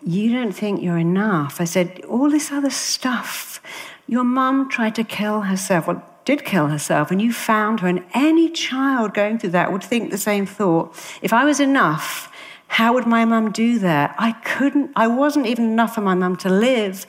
You 0.03 0.33
don't 0.33 0.51
think 0.51 0.81
you're 0.81 0.97
enough. 0.97 1.59
I 1.59 1.65
said, 1.65 2.01
All 2.07 2.29
this 2.29 2.51
other 2.51 2.69
stuff. 2.69 3.61
Your 4.07 4.23
mum 4.23 4.69
tried 4.69 4.95
to 4.95 5.03
kill 5.03 5.41
herself. 5.41 5.87
Well, 5.87 6.03
did 6.25 6.43
kill 6.43 6.67
herself 6.67 7.11
and 7.11 7.21
you 7.21 7.31
found 7.31 7.79
her, 7.79 7.87
and 7.87 8.03
any 8.13 8.49
child 8.49 9.13
going 9.13 9.37
through 9.37 9.51
that 9.51 9.71
would 9.71 9.83
think 9.83 10.11
the 10.11 10.17
same 10.17 10.45
thought. 10.45 10.95
If 11.21 11.31
I 11.31 11.45
was 11.45 11.59
enough, 11.59 12.31
how 12.67 12.93
would 12.93 13.05
my 13.05 13.25
mum 13.25 13.51
do 13.51 13.79
that? 13.79 14.15
I 14.17 14.33
couldn't, 14.33 14.91
I 14.95 15.07
wasn't 15.07 15.45
even 15.45 15.65
enough 15.65 15.95
for 15.95 16.01
my 16.01 16.15
mum 16.15 16.35
to 16.37 16.49
live 16.49 17.05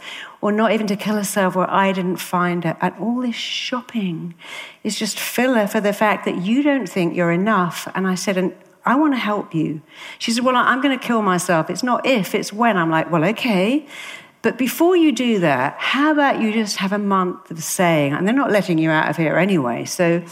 or 0.46 0.52
not 0.52 0.70
even 0.70 0.86
to 0.86 0.94
kill 0.94 1.16
herself 1.16 1.56
where 1.56 1.68
I 1.68 1.90
didn't 1.90 2.18
find 2.18 2.62
her. 2.62 2.76
And 2.80 2.94
all 3.00 3.20
this 3.20 3.34
shopping 3.34 4.32
is 4.84 4.96
just 4.96 5.18
filler 5.18 5.66
for 5.66 5.80
the 5.80 5.92
fact 5.92 6.24
that 6.24 6.36
you 6.36 6.62
don't 6.62 6.88
think 6.88 7.16
you're 7.16 7.32
enough. 7.32 7.88
And 7.96 8.06
I 8.06 8.14
said, 8.14 8.36
and 8.36 8.54
I 8.84 8.94
want 8.94 9.14
to 9.14 9.18
help 9.18 9.56
you. 9.56 9.82
She 10.20 10.30
said, 10.30 10.44
Well, 10.44 10.54
I'm 10.54 10.80
going 10.80 10.96
to 10.96 11.04
kill 11.04 11.20
myself. 11.20 11.68
It's 11.68 11.82
not 11.82 12.06
if, 12.06 12.32
it's 12.32 12.52
when. 12.52 12.76
I'm 12.76 12.90
like, 12.90 13.10
Well, 13.10 13.24
okay. 13.24 13.88
But 14.42 14.56
before 14.56 14.96
you 14.96 15.10
do 15.10 15.40
that, 15.40 15.74
how 15.78 16.12
about 16.12 16.40
you 16.40 16.52
just 16.52 16.76
have 16.76 16.92
a 16.92 16.98
month 16.98 17.50
of 17.50 17.60
saying, 17.60 18.12
and 18.12 18.24
they're 18.24 18.32
not 18.32 18.52
letting 18.52 18.78
you 18.78 18.90
out 18.90 19.10
of 19.10 19.16
here 19.16 19.36
anyway. 19.38 19.84
So, 19.84 20.22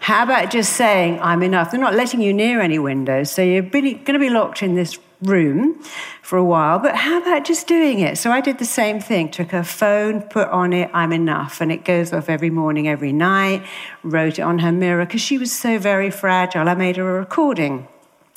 how 0.00 0.24
about 0.24 0.50
just 0.50 0.72
saying, 0.72 1.20
I'm 1.20 1.44
enough? 1.44 1.70
They're 1.70 1.78
not 1.78 1.94
letting 1.94 2.20
you 2.20 2.32
near 2.32 2.60
any 2.60 2.80
windows. 2.80 3.30
So, 3.30 3.42
you're 3.42 3.62
going 3.62 4.04
to 4.04 4.18
be 4.18 4.30
locked 4.30 4.64
in 4.64 4.74
this 4.74 4.98
room 5.22 5.82
for 6.22 6.38
a 6.38 6.44
while. 6.44 6.78
But 6.78 6.96
how 6.96 7.20
about 7.20 7.44
just 7.44 7.66
doing 7.66 8.00
it? 8.00 8.18
So, 8.18 8.30
I 8.30 8.40
did 8.40 8.58
the 8.58 8.64
same 8.64 9.00
thing 9.00 9.30
took 9.30 9.50
her 9.50 9.64
phone, 9.64 10.22
put 10.22 10.48
on 10.48 10.72
it, 10.72 10.90
I'm 10.92 11.12
enough. 11.12 11.60
And 11.60 11.70
it 11.70 11.84
goes 11.84 12.12
off 12.12 12.28
every 12.28 12.50
morning, 12.50 12.88
every 12.88 13.12
night, 13.12 13.64
wrote 14.02 14.38
it 14.38 14.42
on 14.42 14.60
her 14.60 14.72
mirror 14.72 15.04
because 15.04 15.20
she 15.20 15.38
was 15.38 15.52
so 15.52 15.78
very 15.78 16.10
fragile. 16.10 16.68
I 16.68 16.74
made 16.74 16.96
her 16.96 17.16
a 17.16 17.20
recording. 17.20 17.88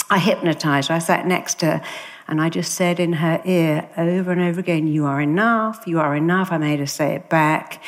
I 0.09 0.19
hypnotized 0.19 0.89
her. 0.89 0.95
I 0.95 0.99
sat 0.99 1.25
next 1.25 1.59
to 1.59 1.65
her 1.65 1.81
and 2.27 2.41
I 2.41 2.49
just 2.49 2.73
said 2.73 2.99
in 2.99 3.13
her 3.13 3.41
ear 3.45 3.89
over 3.97 4.31
and 4.31 4.41
over 4.41 4.59
again, 4.59 4.87
You 4.87 5.05
are 5.05 5.19
enough, 5.19 5.83
you 5.85 5.99
are 5.99 6.15
enough. 6.15 6.51
I 6.51 6.57
made 6.57 6.79
her 6.79 6.85
say 6.85 7.15
it 7.15 7.29
back. 7.29 7.83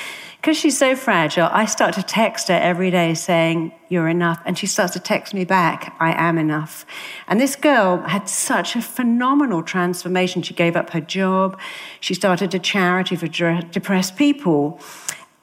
Because 0.46 0.58
she's 0.58 0.78
so 0.78 0.96
fragile, 0.96 1.50
I 1.52 1.66
start 1.66 1.96
to 1.96 2.04
text 2.04 2.50
her 2.50 2.54
every 2.54 2.92
day 2.92 3.16
saying, 3.16 3.72
You're 3.90 4.08
enough. 4.08 4.40
And 4.46 4.56
she 4.56 4.68
starts 4.68 4.94
to 4.94 5.00
text 5.00 5.34
me 5.34 5.44
back, 5.44 5.96
I 6.00 6.14
am 6.14 6.38
enough. 6.38 6.86
And 7.28 7.42
this 7.42 7.56
girl 7.56 8.04
had 8.04 8.30
such 8.30 8.75
a 8.75 8.82
phenomenal 8.84 9.64
transformation. 9.64 10.44
She 10.44 10.54
gave 10.54 10.75
up 10.75 10.92
her 10.92 11.02
job, 11.02 11.60
she 12.00 12.14
started 12.14 12.54
a 12.54 12.60
charity 12.60 13.16
for 13.16 13.28
depressed 13.28 14.18
people. 14.18 14.80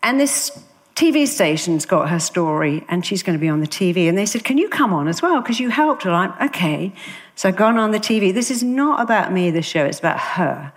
And 0.05 0.21
this 0.21 0.57
TV 0.95 1.27
station's 1.27 1.85
got 1.85 2.09
her 2.09 2.21
story 2.21 2.85
and 2.89 3.05
she's 3.05 3.25
going 3.25 3.37
to 3.37 3.41
be 3.41 3.49
on 3.49 3.59
the 3.59 3.67
TV. 3.67 4.09
And 4.09 4.17
they 4.17 4.25
said, 4.25 4.45
Can 4.45 4.57
you 4.57 4.69
come 4.69 4.93
on 4.93 5.09
as 5.09 5.21
well? 5.21 5.41
Because 5.41 5.59
you 5.59 5.71
helped 5.71 6.05
her. 6.05 6.13
I'm 6.13 6.33
okay. 6.47 6.93
So 7.35 7.49
I've 7.49 7.57
gone 7.57 7.77
on 7.77 7.91
the 7.91 7.99
TV. 7.99 8.33
This 8.33 8.53
is 8.53 8.63
not 8.63 9.01
about 9.01 9.33
me, 9.33 9.51
this 9.51 9.67
show, 9.67 9.85
it's 9.85 9.99
about 9.99 10.21
her. 10.21 10.73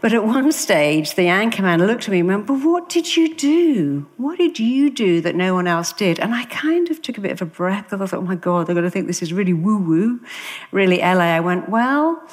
But 0.00 0.14
at 0.14 0.24
one 0.24 0.50
stage, 0.52 1.14
the 1.14 1.28
anchor 1.28 1.62
man 1.62 1.86
looked 1.86 2.04
at 2.04 2.10
me 2.10 2.20
and 2.20 2.28
went, 2.28 2.46
But 2.46 2.64
what 2.64 2.88
did 2.88 3.16
you 3.16 3.34
do? 3.34 4.06
What 4.16 4.38
did 4.38 4.58
you 4.58 4.88
do 4.90 5.20
that 5.20 5.34
no 5.34 5.54
one 5.54 5.66
else 5.66 5.92
did? 5.92 6.18
And 6.18 6.34
I 6.34 6.44
kind 6.46 6.90
of 6.90 7.02
took 7.02 7.18
a 7.18 7.20
bit 7.20 7.32
of 7.32 7.42
a 7.42 7.46
breath. 7.46 7.92
I 7.92 7.98
thought, 7.98 8.14
Oh 8.14 8.22
my 8.22 8.36
God, 8.36 8.66
they're 8.66 8.74
going 8.74 8.84
to 8.84 8.90
think 8.90 9.06
this 9.06 9.22
is 9.22 9.32
really 9.32 9.52
woo 9.52 9.78
woo, 9.78 10.20
really 10.72 10.98
LA. 10.98 11.36
I 11.36 11.40
went, 11.40 11.68
Well, 11.68 12.26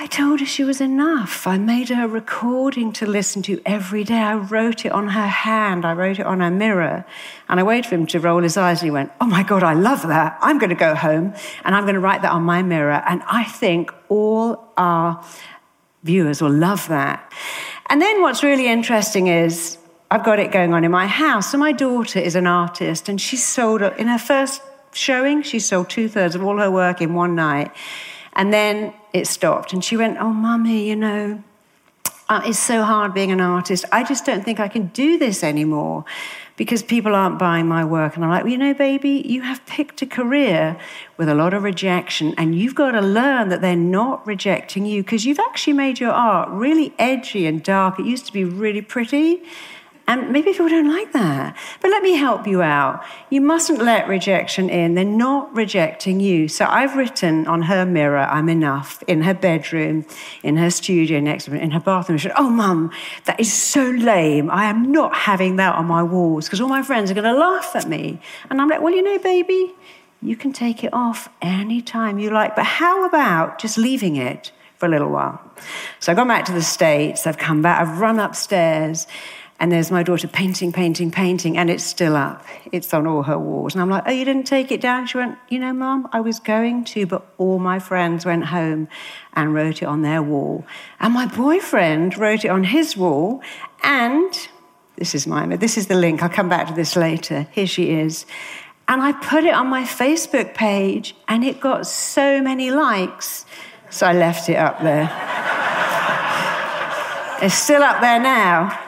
I 0.00 0.06
told 0.06 0.40
her 0.40 0.46
she 0.46 0.62
was 0.62 0.80
enough. 0.80 1.46
I 1.46 1.58
made 1.58 1.88
her 1.88 2.04
a 2.04 2.08
recording 2.08 2.92
to 2.92 3.06
listen 3.06 3.42
to 3.42 3.60
every 3.66 4.04
day. 4.04 4.18
I 4.18 4.34
wrote 4.34 4.84
it 4.84 4.92
on 4.92 5.08
her 5.08 5.26
hand, 5.26 5.84
I 5.84 5.92
wrote 5.94 6.20
it 6.20 6.26
on 6.26 6.40
her 6.40 6.50
mirror. 6.50 7.04
And 7.48 7.58
I 7.58 7.62
waited 7.62 7.86
for 7.86 7.94
him 7.94 8.06
to 8.08 8.20
roll 8.20 8.42
his 8.42 8.56
eyes 8.56 8.80
and 8.80 8.86
he 8.86 8.90
went, 8.90 9.10
Oh 9.20 9.26
my 9.26 9.42
God, 9.42 9.62
I 9.62 9.72
love 9.72 10.06
that. 10.06 10.38
I'm 10.42 10.58
going 10.58 10.70
to 10.70 10.76
go 10.76 10.94
home 10.94 11.34
and 11.64 11.74
I'm 11.74 11.84
going 11.84 11.94
to 11.94 12.00
write 12.00 12.22
that 12.22 12.32
on 12.32 12.42
my 12.42 12.62
mirror. 12.62 13.02
And 13.08 13.22
I 13.26 13.44
think 13.44 13.90
all 14.08 14.72
our 14.76 15.24
viewers 16.02 16.40
will 16.42 16.52
love 16.52 16.88
that. 16.88 17.32
And 17.90 18.00
then 18.00 18.22
what's 18.22 18.42
really 18.42 18.68
interesting 18.68 19.26
is 19.28 19.78
I've 20.10 20.24
got 20.24 20.38
it 20.38 20.52
going 20.52 20.72
on 20.72 20.84
in 20.84 20.90
my 20.90 21.06
house. 21.06 21.52
So 21.52 21.58
my 21.58 21.72
daughter 21.72 22.18
is 22.18 22.34
an 22.34 22.46
artist 22.46 23.08
and 23.08 23.20
she 23.20 23.36
sold, 23.36 23.82
in 23.82 24.08
her 24.08 24.18
first 24.18 24.62
showing, 24.92 25.42
she 25.42 25.58
sold 25.58 25.90
two 25.90 26.08
thirds 26.08 26.34
of 26.34 26.42
all 26.42 26.58
her 26.58 26.70
work 26.70 27.00
in 27.00 27.14
one 27.14 27.34
night. 27.34 27.72
And 28.34 28.52
then 28.52 28.94
it 29.12 29.26
stopped. 29.26 29.72
And 29.72 29.84
she 29.84 29.96
went, 29.96 30.18
Oh, 30.18 30.32
mummy, 30.32 30.88
you 30.88 30.96
know, 30.96 31.42
uh, 32.28 32.42
it's 32.44 32.58
so 32.58 32.82
hard 32.82 33.14
being 33.14 33.32
an 33.32 33.40
artist. 33.40 33.84
I 33.90 34.04
just 34.04 34.26
don't 34.26 34.44
think 34.44 34.60
I 34.60 34.68
can 34.68 34.88
do 34.88 35.16
this 35.18 35.42
anymore 35.42 36.04
because 36.56 36.82
people 36.82 37.14
aren't 37.14 37.38
buying 37.38 37.66
my 37.66 37.84
work. 37.84 38.16
And 38.16 38.24
I'm 38.24 38.30
like, 38.30 38.42
well, 38.42 38.52
you 38.52 38.58
know, 38.58 38.74
baby, 38.74 39.22
you 39.24 39.42
have 39.42 39.64
picked 39.64 40.02
a 40.02 40.06
career 40.06 40.76
with 41.16 41.28
a 41.28 41.34
lot 41.34 41.54
of 41.54 41.62
rejection, 41.62 42.34
and 42.36 42.54
you've 42.54 42.74
got 42.74 42.90
to 42.90 43.00
learn 43.00 43.48
that 43.48 43.60
they're 43.60 43.76
not 43.76 44.26
rejecting 44.26 44.84
you 44.84 45.02
because 45.02 45.24
you've 45.24 45.38
actually 45.38 45.72
made 45.72 46.00
your 46.00 46.10
art 46.10 46.50
really 46.50 46.92
edgy 46.98 47.46
and 47.46 47.62
dark. 47.62 47.98
It 47.98 48.06
used 48.06 48.26
to 48.26 48.32
be 48.32 48.44
really 48.44 48.82
pretty. 48.82 49.42
And 50.08 50.30
maybe 50.30 50.52
people 50.52 50.70
don't 50.70 50.88
like 50.88 51.12
that. 51.12 51.54
But 51.82 51.90
let 51.90 52.02
me 52.02 52.14
help 52.14 52.46
you 52.46 52.62
out. 52.62 53.04
You 53.28 53.42
mustn't 53.42 53.82
let 53.82 54.08
rejection 54.08 54.70
in. 54.70 54.94
They're 54.94 55.04
not 55.04 55.54
rejecting 55.54 56.18
you. 56.18 56.48
So 56.48 56.64
I've 56.64 56.96
written 56.96 57.46
on 57.46 57.60
her 57.62 57.84
mirror, 57.84 58.20
I'm 58.20 58.48
enough, 58.48 59.02
in 59.06 59.20
her 59.20 59.34
bedroom, 59.34 60.06
in 60.42 60.56
her 60.56 60.70
studio 60.70 61.20
next 61.20 61.44
to 61.44 61.50
me, 61.50 61.60
in 61.60 61.72
her 61.72 61.80
bathroom. 61.80 62.16
She 62.16 62.28
said, 62.28 62.36
Oh, 62.38 62.48
mum, 62.48 62.90
that 63.26 63.38
is 63.38 63.52
so 63.52 63.84
lame. 63.84 64.50
I 64.50 64.64
am 64.64 64.90
not 64.90 65.14
having 65.14 65.56
that 65.56 65.74
on 65.74 65.84
my 65.84 66.02
walls 66.02 66.46
because 66.46 66.62
all 66.62 66.68
my 66.68 66.82
friends 66.82 67.10
are 67.10 67.14
going 67.14 67.24
to 67.24 67.38
laugh 67.38 67.76
at 67.76 67.86
me. 67.86 68.18
And 68.48 68.62
I'm 68.62 68.68
like, 68.68 68.80
Well, 68.80 68.94
you 68.94 69.02
know, 69.02 69.18
baby, 69.18 69.74
you 70.22 70.36
can 70.36 70.54
take 70.54 70.82
it 70.84 70.94
off 70.94 71.28
anytime 71.42 72.18
you 72.18 72.30
like. 72.30 72.56
But 72.56 72.64
how 72.64 73.04
about 73.04 73.58
just 73.58 73.76
leaving 73.76 74.16
it 74.16 74.52
for 74.78 74.86
a 74.86 74.88
little 74.88 75.10
while? 75.10 75.38
So 76.00 76.10
I've 76.10 76.16
gone 76.16 76.28
back 76.28 76.46
to 76.46 76.52
the 76.52 76.62
States. 76.62 77.26
I've 77.26 77.36
come 77.36 77.60
back. 77.60 77.82
I've 77.82 78.00
run 78.00 78.18
upstairs. 78.18 79.06
And 79.60 79.72
there's 79.72 79.90
my 79.90 80.04
daughter 80.04 80.28
painting, 80.28 80.72
painting, 80.72 81.10
painting, 81.10 81.58
and 81.58 81.68
it's 81.68 81.82
still 81.82 82.14
up. 82.14 82.44
It's 82.70 82.94
on 82.94 83.08
all 83.08 83.24
her 83.24 83.38
walls. 83.38 83.74
And 83.74 83.82
I'm 83.82 83.90
like, 83.90 84.04
oh, 84.06 84.12
you 84.12 84.24
didn't 84.24 84.46
take 84.46 84.70
it 84.70 84.80
down? 84.80 85.06
She 85.06 85.18
went, 85.18 85.36
you 85.48 85.58
know, 85.58 85.72
Mum, 85.72 86.08
I 86.12 86.20
was 86.20 86.38
going 86.38 86.84
to, 86.84 87.06
but 87.06 87.26
all 87.38 87.58
my 87.58 87.80
friends 87.80 88.24
went 88.24 88.44
home 88.46 88.86
and 89.34 89.52
wrote 89.52 89.82
it 89.82 89.86
on 89.86 90.02
their 90.02 90.22
wall. 90.22 90.64
And 91.00 91.12
my 91.12 91.26
boyfriend 91.26 92.16
wrote 92.16 92.44
it 92.44 92.48
on 92.48 92.62
his 92.64 92.96
wall. 92.96 93.42
And 93.82 94.32
this 94.96 95.12
is 95.16 95.26
my, 95.26 95.56
this 95.56 95.76
is 95.76 95.88
the 95.88 95.96
link. 95.96 96.22
I'll 96.22 96.28
come 96.28 96.48
back 96.48 96.68
to 96.68 96.74
this 96.74 96.94
later. 96.94 97.48
Here 97.50 97.66
she 97.66 97.90
is. 97.90 98.26
And 98.86 99.02
I 99.02 99.10
put 99.12 99.42
it 99.42 99.54
on 99.54 99.66
my 99.66 99.82
Facebook 99.82 100.54
page, 100.54 101.14
and 101.26 101.44
it 101.44 101.60
got 101.60 101.86
so 101.86 102.40
many 102.40 102.70
likes. 102.70 103.44
So 103.90 104.06
I 104.06 104.12
left 104.12 104.48
it 104.48 104.56
up 104.56 104.80
there. 104.80 105.10
it's 107.44 107.54
still 107.54 107.82
up 107.82 108.00
there 108.00 108.20
now. 108.20 108.87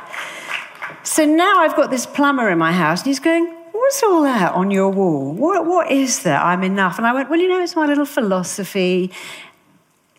So 1.20 1.26
now 1.26 1.58
I've 1.58 1.76
got 1.76 1.90
this 1.90 2.06
plumber 2.06 2.48
in 2.48 2.56
my 2.56 2.72
house, 2.72 3.00
and 3.00 3.08
he's 3.08 3.20
going, 3.20 3.44
What's 3.72 4.02
all 4.02 4.22
that 4.22 4.54
on 4.54 4.70
your 4.70 4.88
wall? 4.88 5.34
What, 5.34 5.66
what 5.66 5.92
is 5.92 6.22
that? 6.22 6.42
I'm 6.42 6.62
enough. 6.62 6.96
And 6.96 7.06
I 7.06 7.12
went, 7.12 7.28
Well, 7.28 7.38
you 7.38 7.46
know, 7.46 7.60
it's 7.60 7.76
my 7.76 7.84
little 7.84 8.06
philosophy. 8.06 9.10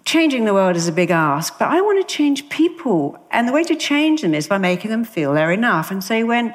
Changing 0.05 0.45
the 0.45 0.53
world 0.53 0.75
is 0.75 0.87
a 0.87 0.91
big 0.91 1.09
ask, 1.09 1.57
but 1.57 1.69
I 1.69 1.81
want 1.81 2.07
to 2.07 2.15
change 2.15 2.49
people. 2.49 3.17
And 3.31 3.47
the 3.47 3.51
way 3.51 3.63
to 3.63 3.75
change 3.75 4.21
them 4.21 4.35
is 4.35 4.47
by 4.47 4.59
making 4.59 4.91
them 4.91 5.03
feel 5.03 5.33
they're 5.33 5.51
enough. 5.51 5.89
And 5.89 6.03
so 6.03 6.15
he 6.15 6.23
went, 6.23 6.53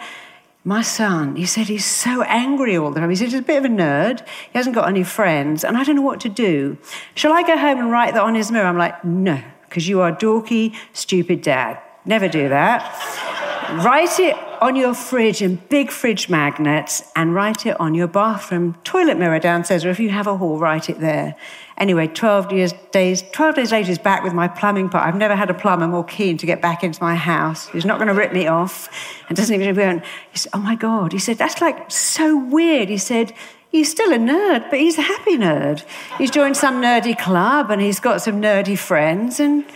my 0.63 0.81
son, 0.81 1.35
he 1.35 1.45
said 1.45 1.67
he's 1.67 1.85
so 1.85 2.23
angry 2.23 2.77
all 2.77 2.93
the 2.93 3.01
time. 3.01 3.11
He 3.11 3.17
said 3.17 3.31
he's 3.31 3.41
a 3.41 3.43
bit 3.43 3.59
of 3.59 3.65
a 3.65 3.75
nerd. 3.75 4.21
He 4.53 4.57
hasn't 4.57 4.77
got 4.77 4.89
any 4.89 5.03
friends, 5.03 5.65
and 5.65 5.77
I 5.77 5.83
don't 5.83 5.97
know 5.97 6.03
what 6.03 6.21
to 6.21 6.29
do. 6.29 6.79
Shall 7.17 7.33
I 7.33 7.43
go 7.43 7.59
home 7.59 7.81
and 7.81 7.91
write 7.91 8.15
that 8.15 8.23
on 8.23 8.37
his 8.37 8.53
mirror? 8.53 8.69
I'm 8.69 8.79
like, 8.79 9.05
no, 9.05 9.43
because 9.63 9.89
you 9.89 10.03
are 10.03 10.13
dorky, 10.13 10.73
stupid 10.93 11.43
dad. 11.43 11.81
Never 12.05 12.29
do 12.29 12.49
that. 12.49 13.36
Write 13.85 14.19
it 14.19 14.37
on 14.61 14.77
your 14.77 14.95
fridge 14.95 15.43
in 15.43 15.57
big 15.69 15.91
fridge 15.91 16.29
magnets 16.29 17.03
and 17.15 17.35
write 17.35 17.67
it 17.67 17.79
on 17.81 17.95
your 17.95 18.09
bathroom 18.09 18.77
toilet 18.85 19.19
mirror 19.19 19.39
downstairs, 19.39 19.85
or 19.85 19.91
if 19.91 20.01
you 20.01 20.11
have 20.11 20.27
a 20.27 20.37
hall, 20.37 20.59
write 20.59 20.89
it 20.89 21.01
there. 21.01 21.35
Anyway, 21.79 22.07
12 22.07 22.53
years, 22.53 22.73
days, 22.91 23.23
12 23.33 23.55
days 23.55 23.73
later, 23.73 23.89
he's 23.89 23.99
back 23.99 24.23
with 24.23 24.33
my 24.33 24.49
plumbing 24.49 24.89
part. 24.89 25.07
I've 25.07 25.17
never 25.17 25.37
had 25.37 25.51
a 25.51 25.55
plumber 25.55 25.87
more 25.87 26.05
keen 26.05 26.39
to 26.39 26.47
get 26.47 26.63
back 26.63 26.83
into 26.83 27.03
my 27.03 27.15
house. 27.15 27.69
He's 27.69 27.85
not 27.85 27.99
going 27.99 28.09
to 28.09 28.15
rip 28.15 28.33
me 28.33 28.47
off 28.47 28.89
and 29.29 29.37
doesn't 29.37 29.55
even 29.55 29.75
go. 29.75 30.01
He 30.33 30.39
said, 30.39 30.53
Oh 30.55 30.61
my 30.61 30.75
God. 30.75 31.13
He 31.13 31.19
said, 31.19 31.37
That's 31.37 31.61
like 31.61 31.91
so 31.91 32.37
weird. 32.37 32.89
He 32.89 32.99
said, 32.99 33.35
He's 33.71 33.91
still 33.91 34.11
a 34.13 34.17
nerd, 34.17 34.71
but 34.71 34.79
he's 34.79 34.97
a 34.97 35.03
happy 35.03 35.37
nerd. 35.37 35.85
He's 36.17 36.31
joined 36.31 36.57
some 36.57 36.81
nerdy 36.81 37.19
club 37.19 37.71
and 37.71 37.83
he's 37.83 38.01
got 38.01 38.23
some 38.23 38.41
nerdy 38.41 38.79
friends 38.79 39.39
and 39.39 39.67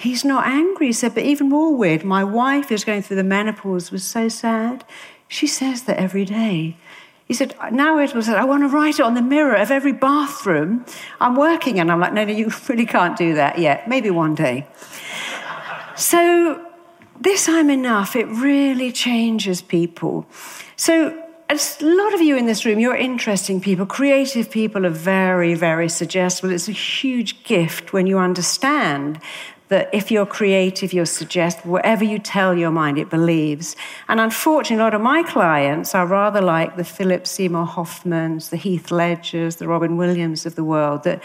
He's 0.00 0.24
not 0.24 0.46
angry. 0.46 0.86
He 0.86 0.92
said, 0.94 1.14
but 1.14 1.24
even 1.24 1.50
more 1.50 1.76
weird, 1.76 2.04
my 2.04 2.24
wife 2.24 2.70
who's 2.70 2.84
going 2.84 3.02
through 3.02 3.16
the 3.16 3.24
menopause 3.24 3.90
was 3.90 4.02
so 4.02 4.30
sad. 4.30 4.82
She 5.28 5.46
says 5.46 5.82
that 5.82 5.98
every 5.98 6.24
day. 6.24 6.78
He 7.26 7.34
said, 7.34 7.54
now 7.70 7.98
it 7.98 8.14
was, 8.14 8.26
I 8.26 8.44
want 8.44 8.62
to 8.62 8.68
write 8.68 8.98
it 8.98 9.02
on 9.02 9.12
the 9.12 9.20
mirror 9.20 9.54
of 9.54 9.70
every 9.70 9.92
bathroom 9.92 10.86
I'm 11.20 11.36
working 11.36 11.76
in. 11.76 11.90
I'm 11.90 12.00
like, 12.00 12.14
no, 12.14 12.24
no, 12.24 12.32
you 12.32 12.50
really 12.68 12.86
can't 12.86 13.14
do 13.18 13.34
that 13.34 13.58
yet. 13.58 13.88
Maybe 13.88 14.08
one 14.08 14.34
day. 14.34 14.66
so 15.96 16.66
this 17.20 17.46
I'm 17.46 17.68
enough, 17.68 18.16
it 18.16 18.24
really 18.24 18.92
changes 18.92 19.60
people. 19.60 20.26
So 20.76 21.10
a 21.50 21.60
lot 21.82 22.14
of 22.14 22.22
you 22.22 22.38
in 22.38 22.46
this 22.46 22.64
room, 22.64 22.80
you're 22.80 22.96
interesting 22.96 23.60
people. 23.60 23.84
Creative 23.84 24.50
people 24.50 24.86
are 24.86 24.90
very, 24.90 25.52
very 25.52 25.90
suggestible. 25.90 26.54
It's 26.54 26.68
a 26.68 26.72
huge 26.72 27.44
gift 27.44 27.92
when 27.92 28.06
you 28.06 28.18
understand 28.18 29.20
that 29.70 29.88
if 29.94 30.10
you're 30.10 30.26
creative, 30.26 30.92
you're 30.92 31.06
suggestible, 31.06 31.70
whatever 31.70 32.04
you 32.04 32.18
tell 32.18 32.58
your 32.58 32.72
mind, 32.72 32.98
it 32.98 33.08
believes. 33.08 33.76
And 34.08 34.18
unfortunately, 34.18 34.82
a 34.82 34.84
lot 34.84 34.94
of 34.94 35.00
my 35.00 35.22
clients 35.22 35.94
are 35.94 36.06
rather 36.06 36.40
like 36.40 36.76
the 36.76 36.84
Philip 36.84 37.24
Seymour 37.24 37.66
Hoffmans, 37.66 38.50
the 38.50 38.56
Heath 38.56 38.90
Ledgers, 38.90 39.56
the 39.56 39.68
Robin 39.68 39.96
Williams 39.96 40.44
of 40.44 40.56
the 40.56 40.64
world 40.64 41.04
that 41.04 41.22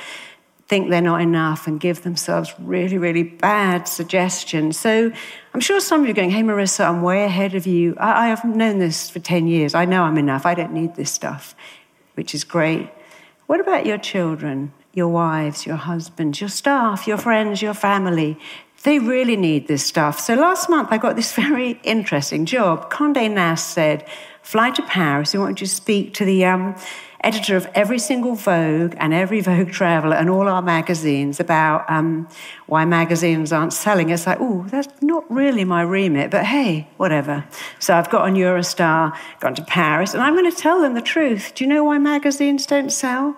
think 0.67 0.89
they're 0.89 1.01
not 1.01 1.21
enough 1.21 1.65
and 1.67 1.79
give 1.79 2.03
themselves 2.03 2.53
really, 2.59 2.99
really 2.99 3.23
bad 3.23 3.87
suggestions. 3.87 4.77
So 4.77 5.11
I'm 5.53 5.59
sure 5.59 5.79
some 5.79 6.01
of 6.01 6.07
you 6.07 6.11
are 6.11 6.15
going, 6.15 6.31
hey, 6.31 6.41
Marisa, 6.41 6.87
I'm 6.87 7.01
way 7.01 7.23
ahead 7.23 7.55
of 7.55 7.65
you. 7.65 7.95
I, 7.99 8.25
I 8.25 8.27
have 8.27 8.45
known 8.45 8.77
this 8.77 9.09
for 9.09 9.19
10 9.19 9.47
years. 9.47 9.73
I 9.73 9.85
know 9.85 10.03
I'm 10.03 10.17
enough. 10.17 10.45
I 10.45 10.53
don't 10.53 10.73
need 10.73 10.95
this 10.95 11.11
stuff, 11.11 11.55
which 12.13 12.35
is 12.35 12.43
great. 12.43 12.89
What 13.47 13.59
about 13.59 13.85
your 13.87 13.97
children? 13.97 14.71
Your 14.95 15.09
wives, 15.09 15.65
your 15.65 15.75
husbands, 15.75 16.39
your 16.39 16.49
staff, 16.49 17.05
your 17.05 17.17
friends, 17.17 17.61
your 17.61 17.73
family. 17.73 18.39
They 18.83 18.97
really 18.97 19.35
need 19.35 19.67
this 19.67 19.85
stuff. 19.85 20.19
So 20.19 20.35
last 20.35 20.69
month, 20.69 20.87
I 20.89 20.97
got 20.97 21.15
this 21.15 21.33
very 21.45 21.79
interesting 21.83 22.45
job. 22.45 22.89
Condé 22.91 23.29
Nast 23.29 23.69
said, 23.69 24.07
Fly 24.41 24.71
to 24.71 24.81
Paris. 24.83 25.33
We 25.33 25.39
want 25.39 25.59
you 25.59 25.67
to 25.67 25.73
speak 25.73 26.13
to 26.13 26.25
the 26.25 26.45
um, 26.45 26.75
editor 27.21 27.57
of 27.57 27.67
every 27.73 27.97
single 27.99 28.35
Vogue 28.35 28.93
and 28.97 29.13
every 29.13 29.41
Vogue 29.41 29.71
Traveler 29.71 30.15
and 30.15 30.29
all 30.29 30.47
our 30.47 30.61
magazines 30.61 31.39
about 31.39 31.89
um, 31.89 32.29
why 32.67 32.85
magazines 32.85 33.51
aren't 33.51 33.73
selling. 33.73 34.11
It's 34.11 34.27
like, 34.27 34.37
oh, 34.39 34.65
that's 34.69 35.01
not 35.01 35.29
really 35.29 35.65
my 35.65 35.81
remit, 35.81 36.29
but 36.29 36.45
hey, 36.45 36.87
whatever. 36.97 37.43
So 37.79 37.95
I've 37.95 38.09
got 38.11 38.21
on 38.21 38.35
Eurostar, 38.35 39.17
gone 39.39 39.55
to 39.55 39.63
Paris, 39.63 40.13
and 40.13 40.21
I'm 40.21 40.35
going 40.35 40.49
to 40.49 40.55
tell 40.55 40.79
them 40.79 40.93
the 40.93 41.01
truth. 41.01 41.53
Do 41.55 41.63
you 41.65 41.67
know 41.67 41.83
why 41.83 41.97
magazines 41.97 42.65
don't 42.65 42.91
sell? 42.91 43.35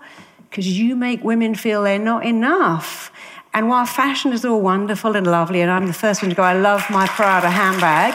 Because 0.49 0.67
you 0.67 0.95
make 0.95 1.23
women 1.23 1.55
feel 1.55 1.83
they're 1.83 1.99
not 1.99 2.25
enough. 2.25 3.11
And 3.53 3.69
while 3.69 3.85
fashion 3.85 4.33
is 4.33 4.45
all 4.45 4.61
wonderful 4.61 5.15
and 5.15 5.25
lovely, 5.25 5.61
and 5.61 5.71
I'm 5.71 5.87
the 5.87 5.93
first 5.93 6.21
one 6.21 6.29
to 6.29 6.35
go, 6.35 6.43
I 6.43 6.53
love 6.53 6.83
my 6.89 7.07
Prada 7.07 7.49
handbag, 7.49 8.13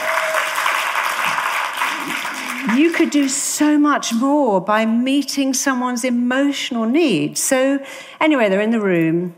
you 2.77 2.93
could 2.93 3.09
do 3.09 3.27
so 3.27 3.77
much 3.77 4.13
more 4.13 4.61
by 4.61 4.85
meeting 4.85 5.53
someone's 5.53 6.03
emotional 6.03 6.85
needs. 6.85 7.41
So, 7.41 7.83
anyway, 8.21 8.49
they're 8.49 8.61
in 8.61 8.71
the 8.71 8.79
room. 8.79 9.35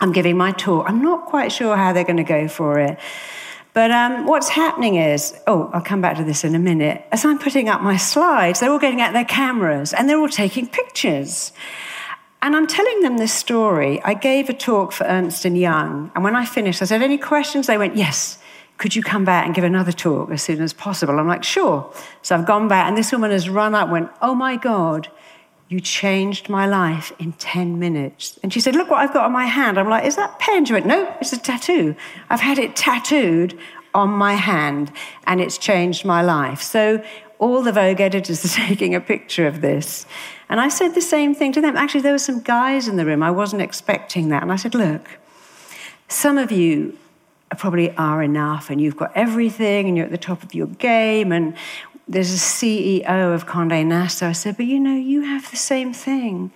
I'm 0.00 0.12
giving 0.12 0.36
my 0.36 0.52
talk. 0.52 0.88
I'm 0.88 1.02
not 1.02 1.26
quite 1.26 1.50
sure 1.50 1.76
how 1.76 1.92
they're 1.92 2.04
going 2.04 2.18
to 2.18 2.24
go 2.24 2.46
for 2.46 2.78
it. 2.78 2.98
But 3.74 3.90
um, 3.90 4.26
what's 4.26 4.48
happening 4.48 4.96
is, 4.96 5.34
oh, 5.46 5.70
I'll 5.72 5.80
come 5.80 6.00
back 6.00 6.16
to 6.16 6.24
this 6.24 6.44
in 6.44 6.54
a 6.54 6.58
minute. 6.58 7.04
As 7.12 7.24
I'm 7.24 7.38
putting 7.38 7.68
up 7.68 7.80
my 7.80 7.96
slides, 7.96 8.60
they're 8.60 8.70
all 8.70 8.78
getting 8.78 9.00
out 9.00 9.12
their 9.12 9.24
cameras 9.24 9.92
and 9.92 10.08
they're 10.08 10.18
all 10.18 10.28
taking 10.28 10.66
pictures. 10.66 11.52
And 12.40 12.54
I'm 12.54 12.66
telling 12.66 13.00
them 13.00 13.18
this 13.18 13.32
story. 13.32 14.00
I 14.02 14.14
gave 14.14 14.48
a 14.48 14.52
talk 14.52 14.92
for 14.92 15.04
Ernst 15.04 15.44
and 15.44 15.58
Young, 15.58 16.10
and 16.14 16.22
when 16.22 16.36
I 16.36 16.44
finished, 16.44 16.80
I 16.82 16.84
said, 16.84 17.02
"Any 17.02 17.18
questions?" 17.18 17.66
They 17.66 17.78
went, 17.78 17.96
"Yes." 17.96 18.38
Could 18.78 18.94
you 18.94 19.02
come 19.02 19.24
back 19.24 19.44
and 19.44 19.52
give 19.56 19.64
another 19.64 19.90
talk 19.90 20.30
as 20.30 20.40
soon 20.40 20.62
as 20.62 20.72
possible? 20.72 21.18
I'm 21.18 21.26
like, 21.26 21.42
sure. 21.42 21.92
So 22.22 22.36
I've 22.36 22.46
gone 22.46 22.68
back, 22.68 22.86
and 22.86 22.96
this 22.96 23.10
woman 23.10 23.32
has 23.32 23.48
run 23.48 23.74
up, 23.74 23.90
went, 23.90 24.08
oh 24.22 24.36
my 24.36 24.56
God, 24.56 25.08
you 25.68 25.80
changed 25.80 26.48
my 26.48 26.66
life 26.66 27.12
in 27.18 27.32
10 27.32 27.78
minutes. 27.78 28.38
And 28.42 28.52
she 28.52 28.60
said, 28.60 28.74
Look 28.74 28.90
what 28.90 29.00
I've 29.00 29.12
got 29.12 29.26
on 29.26 29.32
my 29.32 29.44
hand. 29.44 29.78
I'm 29.78 29.88
like, 29.88 30.04
Is 30.04 30.16
that 30.16 30.38
pen? 30.38 30.64
She 30.64 30.72
went, 30.72 30.86
No, 30.86 31.14
it's 31.20 31.32
a 31.32 31.38
tattoo. 31.38 31.94
I've 32.30 32.40
had 32.40 32.58
it 32.58 32.74
tattooed 32.74 33.58
on 33.94 34.10
my 34.10 34.34
hand, 34.34 34.92
and 35.26 35.40
it's 35.40 35.58
changed 35.58 36.04
my 36.04 36.22
life. 36.22 36.62
So 36.62 37.02
all 37.38 37.62
the 37.62 37.72
Vogue 37.72 38.00
editors 38.00 38.44
are 38.44 38.48
taking 38.66 38.94
a 38.94 39.00
picture 39.00 39.46
of 39.46 39.60
this. 39.60 40.06
And 40.48 40.60
I 40.60 40.68
said 40.68 40.94
the 40.94 41.02
same 41.02 41.34
thing 41.34 41.52
to 41.52 41.60
them. 41.60 41.76
Actually, 41.76 42.02
there 42.02 42.12
were 42.12 42.18
some 42.18 42.40
guys 42.40 42.88
in 42.88 42.96
the 42.96 43.04
room. 43.04 43.22
I 43.22 43.30
wasn't 43.30 43.62
expecting 43.62 44.28
that. 44.30 44.42
And 44.42 44.52
I 44.52 44.56
said, 44.56 44.74
Look, 44.74 45.18
some 46.08 46.38
of 46.38 46.50
you 46.50 46.96
probably 47.56 47.94
are 47.96 48.22
enough 48.22 48.70
and 48.70 48.80
you've 48.80 48.96
got 48.96 49.10
everything 49.14 49.88
and 49.88 49.96
you're 49.96 50.06
at 50.06 50.12
the 50.12 50.18
top 50.18 50.42
of 50.42 50.54
your 50.54 50.66
game 50.66 51.32
and 51.32 51.54
there's 52.06 52.32
a 52.32 52.36
CEO 52.36 53.34
of 53.34 53.46
Condé 53.46 53.84
Nast. 53.86 54.22
I 54.22 54.32
said, 54.32 54.56
but 54.56 54.66
you 54.66 54.80
know, 54.80 54.94
you 54.94 55.22
have 55.22 55.50
the 55.50 55.56
same 55.56 55.92
thing. 55.92 56.50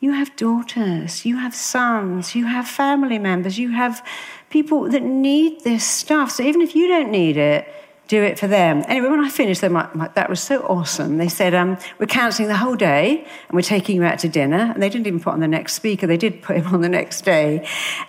You 0.00 0.12
have 0.12 0.34
daughters, 0.36 1.24
you 1.24 1.38
have 1.38 1.54
sons, 1.54 2.34
you 2.34 2.46
have 2.46 2.68
family 2.68 3.18
members, 3.18 3.58
you 3.58 3.70
have 3.70 4.06
people 4.50 4.88
that 4.90 5.02
need 5.02 5.64
this 5.64 5.84
stuff. 5.84 6.30
So 6.30 6.42
even 6.42 6.60
if 6.60 6.74
you 6.74 6.88
don't 6.88 7.10
need 7.10 7.36
it, 7.36 7.68
do 8.08 8.22
it 8.22 8.38
for 8.38 8.46
them. 8.46 8.84
Anyway, 8.86 9.08
when 9.08 9.20
I 9.20 9.30
finished, 9.30 9.60
them, 9.60 9.72
that 9.72 10.28
was 10.28 10.42
so 10.42 10.60
awesome. 10.62 11.16
They 11.16 11.28
said, 11.28 11.54
um, 11.54 11.78
We're 11.98 12.06
cancelling 12.06 12.48
the 12.48 12.56
whole 12.56 12.76
day 12.76 13.26
and 13.48 13.56
we're 13.56 13.62
taking 13.62 13.96
you 13.96 14.04
out 14.04 14.18
to 14.20 14.28
dinner. 14.28 14.72
And 14.72 14.82
they 14.82 14.88
didn't 14.88 15.06
even 15.06 15.20
put 15.20 15.32
on 15.32 15.40
the 15.40 15.48
next 15.48 15.74
speaker, 15.74 16.06
they 16.06 16.16
did 16.16 16.42
put 16.42 16.56
him 16.56 16.66
on 16.74 16.80
the 16.80 16.88
next 16.88 17.22
day. 17.22 17.66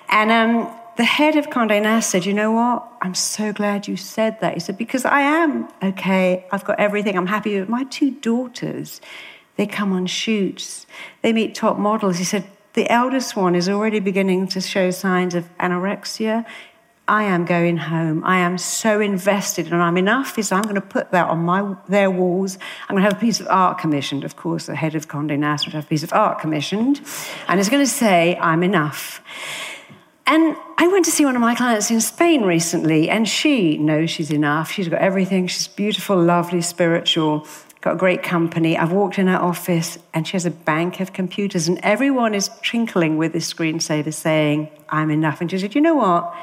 And 0.10 0.32
um, 0.32 0.76
the 0.98 1.04
head 1.04 1.36
of 1.36 1.48
Condé 1.48 1.82
Nast 1.82 2.10
said, 2.10 2.26
You 2.26 2.34
know 2.34 2.52
what? 2.52 2.88
I'm 3.02 3.16
so 3.16 3.54
glad 3.54 3.88
you 3.88 3.98
said 3.98 4.40
that. 4.42 4.54
He 4.54 4.60
said, 4.60 4.78
Because 4.78 5.06
I 5.06 5.22
am 5.22 5.70
okay. 5.82 6.46
I've 6.52 6.66
got 6.66 6.80
everything. 6.80 7.18
I'm 7.18 7.28
happy 7.28 7.60
with 7.60 7.70
my 7.70 7.84
two 7.86 8.12
daughters. 8.12 9.02
They 9.58 9.66
come 9.66 9.94
on 9.94 10.06
shoots, 10.06 10.86
they 11.22 11.32
meet 11.32 11.56
top 11.56 11.78
models. 11.78 12.18
He 12.18 12.26
said, 12.26 12.46
The 12.74 12.90
eldest 12.90 13.36
one 13.36 13.56
is 13.56 13.70
already 13.70 14.00
beginning 14.00 14.48
to 14.50 14.62
show 14.62 14.92
signs 14.92 15.36
of 15.36 15.46
anorexia. 15.58 16.46
I 17.08 17.24
am 17.24 17.46
going 17.46 17.78
home. 17.78 18.24
I 18.24 18.38
am 18.38 18.58
so 18.58 19.00
invested, 19.00 19.72
and 19.72 19.76
I'm 19.76 19.98
enough. 19.98 20.40
Is 20.40 20.52
I'm 20.52 20.64
going 20.64 20.76
to 20.76 20.82
put 20.82 21.12
that 21.12 21.30
on 21.30 21.40
my 21.40 21.76
their 21.88 22.10
walls. 22.10 22.58
I'm 22.90 22.96
going 22.96 23.04
to 23.04 23.10
have 23.10 23.18
a 23.18 23.24
piece 23.24 23.40
of 23.40 23.48
art 23.48 23.78
commissioned. 23.78 24.24
Of 24.24 24.36
course, 24.36 24.66
the 24.66 24.76
head 24.76 24.96
of 24.96 25.08
Condé 25.08 25.38
Nast 25.38 25.68
would 25.68 25.74
have 25.74 25.86
a 25.86 25.88
piece 25.88 26.02
of 26.02 26.12
art 26.14 26.40
commissioned, 26.40 27.02
and 27.48 27.60
it's 27.60 27.70
going 27.70 27.84
to 27.84 27.92
say, 27.92 28.38
"I'm 28.42 28.64
enough." 28.64 29.22
And 30.28 30.58
I 30.80 30.88
went 30.88 31.06
to 31.06 31.12
see 31.12 31.24
one 31.24 31.36
of 31.36 31.42
my 31.42 31.54
clients 31.54 31.92
in 31.92 32.02
Spain 32.02 32.42
recently, 32.42 33.12
and 33.12 33.28
she 33.30 33.78
knows 33.78 34.10
she's 34.10 34.32
enough. 34.32 34.72
She's 34.72 34.90
got 34.90 35.00
everything. 35.00 35.46
She's 35.46 35.68
beautiful, 35.68 36.20
lovely, 36.20 36.62
spiritual, 36.62 37.46
got 37.82 37.94
a 37.94 37.98
great 37.98 38.24
company. 38.24 38.76
I've 38.76 38.92
walked 38.92 39.20
in 39.20 39.28
her 39.28 39.38
office, 39.38 40.00
and 40.16 40.28
she 40.28 40.34
has 40.34 40.48
a 40.48 40.52
bank 40.52 41.00
of 41.00 41.14
computers, 41.14 41.68
and 41.68 41.78
everyone 41.84 42.34
is 42.34 42.50
twinkling 42.64 43.18
with 43.18 43.34
this 43.34 43.54
screensaver 43.54 44.12
saying, 44.12 44.70
I'm 44.90 45.12
enough. 45.12 45.42
And 45.42 45.52
she 45.52 45.60
said, 45.60 45.76
You 45.76 45.82
know 45.82 45.94
what? 45.94 46.36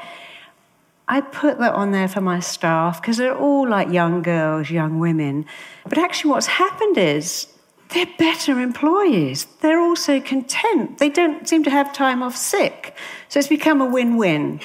I 1.07 1.21
put 1.21 1.59
that 1.59 1.73
on 1.73 1.91
there 1.91 2.07
for 2.07 2.21
my 2.21 2.39
staff 2.39 3.01
because 3.01 3.17
they're 3.17 3.37
all 3.37 3.67
like 3.67 3.89
young 3.89 4.21
girls, 4.21 4.69
young 4.69 4.99
women. 4.99 5.45
But 5.87 5.97
actually, 5.97 6.31
what's 6.31 6.47
happened 6.47 6.97
is 6.97 7.47
they're 7.89 8.07
better 8.17 8.59
employees. 8.59 9.45
They're 9.61 9.79
also 9.79 10.19
content. 10.19 10.99
They 10.99 11.09
don't 11.09 11.47
seem 11.47 11.63
to 11.65 11.69
have 11.69 11.93
time 11.93 12.23
off 12.23 12.35
sick. 12.35 12.95
So 13.27 13.39
it's 13.39 13.49
become 13.49 13.81
a 13.81 13.85
win 13.85 14.17
win. 14.17 14.61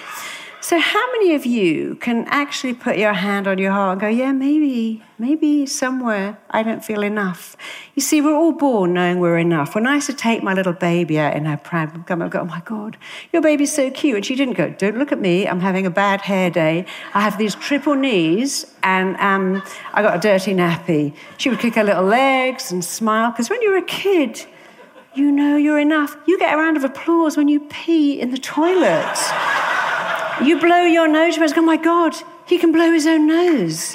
So, 0.69 0.79
how 0.79 1.13
many 1.13 1.35
of 1.35 1.47
you 1.47 1.95
can 1.95 2.27
actually 2.29 2.75
put 2.75 2.99
your 2.99 3.15
hand 3.15 3.49
on 3.49 3.57
your 3.57 3.73
heart 3.73 3.93
and 3.93 4.01
go, 4.03 4.07
yeah, 4.07 4.33
maybe, 4.33 5.03
maybe 5.19 5.65
somewhere 5.65 6.37
I 6.51 6.63
don't 6.63 6.85
feel 6.85 7.03
enough? 7.03 7.57
You 7.95 8.03
see, 8.03 8.21
we're 8.21 8.35
all 8.35 8.53
born 8.53 8.93
knowing 8.93 9.19
we're 9.19 9.39
enough. 9.39 9.75
When 9.75 9.87
I 9.87 9.95
used 9.95 10.09
to 10.09 10.13
take 10.13 10.43
my 10.43 10.53
little 10.53 10.75
baby 10.75 11.19
out 11.19 11.35
in 11.35 11.47
her 11.47 11.57
pram, 11.57 12.05
I'd 12.07 12.31
go, 12.31 12.41
oh 12.41 12.45
my 12.45 12.61
God, 12.67 12.99
your 13.33 13.41
baby's 13.41 13.73
so 13.75 13.91
cute. 13.91 14.17
And 14.17 14.27
she 14.27 14.35
didn't 14.35 14.59
go, 14.59 14.69
don't 14.69 14.99
look 14.99 15.11
at 15.11 15.19
me, 15.19 15.49
I'm 15.49 15.61
having 15.61 15.87
a 15.87 15.91
bad 15.91 16.21
hair 16.21 16.51
day. 16.51 16.85
I 17.15 17.23
have 17.23 17.39
these 17.39 17.55
triple 17.55 17.95
knees 17.95 18.67
and 18.83 19.17
um, 19.17 19.63
I 19.95 20.03
got 20.03 20.17
a 20.17 20.21
dirty 20.21 20.53
nappy. 20.53 21.15
She 21.39 21.49
would 21.49 21.61
kick 21.61 21.77
her 21.77 21.85
little 21.85 22.05
legs 22.05 22.71
and 22.71 22.85
smile, 22.85 23.31
because 23.31 23.49
when 23.49 23.63
you're 23.63 23.79
a 23.79 23.87
kid, 23.87 24.45
you 25.15 25.33
know 25.33 25.57
you're 25.57 25.81
enough. 25.81 26.15
You 26.27 26.39
get 26.39 26.53
a 26.53 26.59
round 26.59 26.77
of 26.77 26.85
applause 26.85 27.39
when 27.39 27.49
you 27.49 27.61
pee 27.71 28.21
in 28.21 28.33
the 28.33 28.37
toilet. 28.37 29.17
You 30.45 30.61
blow 30.61 30.83
your 30.83 31.09
nose, 31.09 31.37
you 31.37 31.49
go, 31.49 31.61
oh 31.61 31.63
my 31.63 31.77
God, 31.77 32.15
he 32.47 32.59
can 32.59 32.73
blow 32.73 32.93
his 32.93 33.07
own 33.07 33.27
nose. 33.27 33.95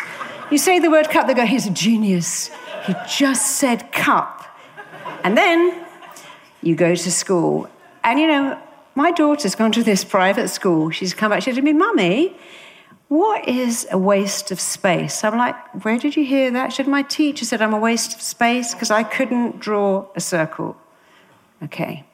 You 0.51 0.57
say 0.57 0.79
the 0.79 0.91
word 0.91 1.09
cup, 1.09 1.27
they 1.27 1.33
go, 1.33 1.45
he's 1.45 1.67
a 1.67 1.71
genius. 1.71 2.51
He 2.85 2.93
just 3.07 3.57
said 3.57 3.91
cup. 3.91 4.45
And 5.23 5.37
then 5.37 5.85
you 6.61 6.75
go 6.75 6.95
to 6.95 7.11
school. 7.11 7.69
And 8.03 8.19
you 8.19 8.27
know, 8.27 8.59
my 8.95 9.11
daughter's 9.11 9.55
gone 9.55 9.71
to 9.71 9.83
this 9.83 10.03
private 10.03 10.49
school. 10.49 10.89
She's 10.91 11.13
come 11.13 11.31
back, 11.31 11.43
she 11.43 11.51
said 11.51 11.55
to 11.55 11.61
me, 11.61 11.73
Mummy, 11.73 12.35
what 13.07 13.47
is 13.47 13.87
a 13.91 13.97
waste 13.97 14.51
of 14.51 14.59
space? 14.59 15.23
I'm 15.23 15.37
like, 15.37 15.55
where 15.85 15.97
did 15.97 16.15
you 16.15 16.25
hear 16.25 16.51
that? 16.51 16.73
She 16.73 16.77
said, 16.77 16.87
my 16.87 17.03
teacher 17.03 17.45
said 17.45 17.61
I'm 17.61 17.73
a 17.73 17.79
waste 17.79 18.15
of 18.15 18.21
space 18.21 18.73
because 18.73 18.91
I 18.91 19.03
couldn't 19.03 19.59
draw 19.59 20.07
a 20.15 20.19
circle. 20.19 20.75
Okay. 21.63 22.05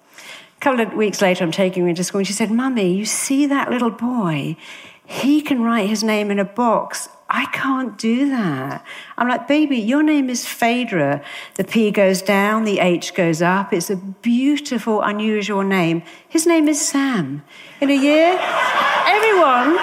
A 0.60 0.62
couple 0.62 0.82
of 0.82 0.93
weeks 0.93 1.22
later, 1.22 1.45
I'm 1.45 1.54
taking 1.54 1.84
her 1.84 1.89
into 1.89 2.04
school, 2.04 2.19
and 2.19 2.28
she 2.28 2.34
said, 2.34 2.52
Mummy, 2.52 2.93
you 2.93 3.06
see 3.06 3.45
that 3.45 3.72
little 3.72 3.91
boy? 3.91 4.58
He 5.06 5.41
can 5.41 5.62
write 5.62 5.88
his 5.88 6.04
name 6.04 6.32
in 6.32 6.38
a 6.38 6.43
box. 6.43 7.08
I 7.30 7.45
can't 7.54 7.98
do 7.98 8.28
that. 8.32 8.84
I'm 9.17 9.30
like, 9.30 9.48
baby, 9.48 9.78
your 9.78 10.04
name 10.04 10.30
is 10.30 10.45
Phaedra. 10.45 11.24
The 11.56 11.63
P 11.63 11.91
goes 11.91 12.22
down, 12.22 12.65
the 12.65 12.80
H 12.80 13.13
goes 13.13 13.41
up. 13.41 13.72
It's 13.72 13.89
a 13.89 13.95
beautiful, 13.95 15.02
unusual 15.02 15.63
name. 15.63 16.04
His 16.28 16.45
name 16.45 16.67
is 16.67 16.86
Sam. 16.86 17.41
In 17.80 17.89
a 17.89 17.93
year, 17.93 18.38
everyone 19.08 19.78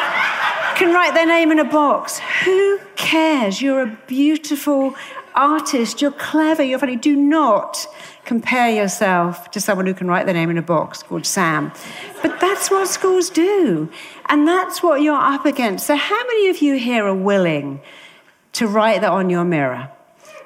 can 0.76 0.92
write 0.92 1.14
their 1.14 1.26
name 1.26 1.50
in 1.52 1.58
a 1.58 1.64
box. 1.64 2.18
Who 2.44 2.80
cares? 3.06 3.62
You're 3.62 3.82
a 3.82 3.98
beautiful 4.08 4.94
artist. 5.34 6.02
You're 6.02 6.10
clever. 6.10 6.62
You're 6.62 6.80
funny. 6.80 6.96
Do 6.96 7.14
not 7.14 7.86
compare 8.24 8.70
yourself 8.70 9.48
to 9.52 9.60
someone 9.60 9.86
who 9.86 9.94
can 9.94 10.08
write 10.08 10.26
their 10.26 10.34
name 10.34 10.50
in 10.50 10.58
a 10.58 10.62
box 10.62 11.04
called 11.04 11.24
Sam. 11.24 11.70
But 12.22 12.40
that's 12.40 12.68
what 12.68 12.88
schools 12.88 13.30
do. 13.30 13.88
And 14.28 14.48
that's 14.48 14.82
what 14.82 15.02
you're 15.02 15.14
up 15.14 15.46
against. 15.46 15.86
So, 15.86 15.94
how 15.94 16.26
many 16.26 16.48
of 16.48 16.58
you 16.58 16.74
here 16.74 17.06
are 17.06 17.14
willing 17.14 17.80
to 18.54 18.66
write 18.66 19.02
that 19.02 19.12
on 19.12 19.30
your 19.30 19.44
mirror? 19.44 19.88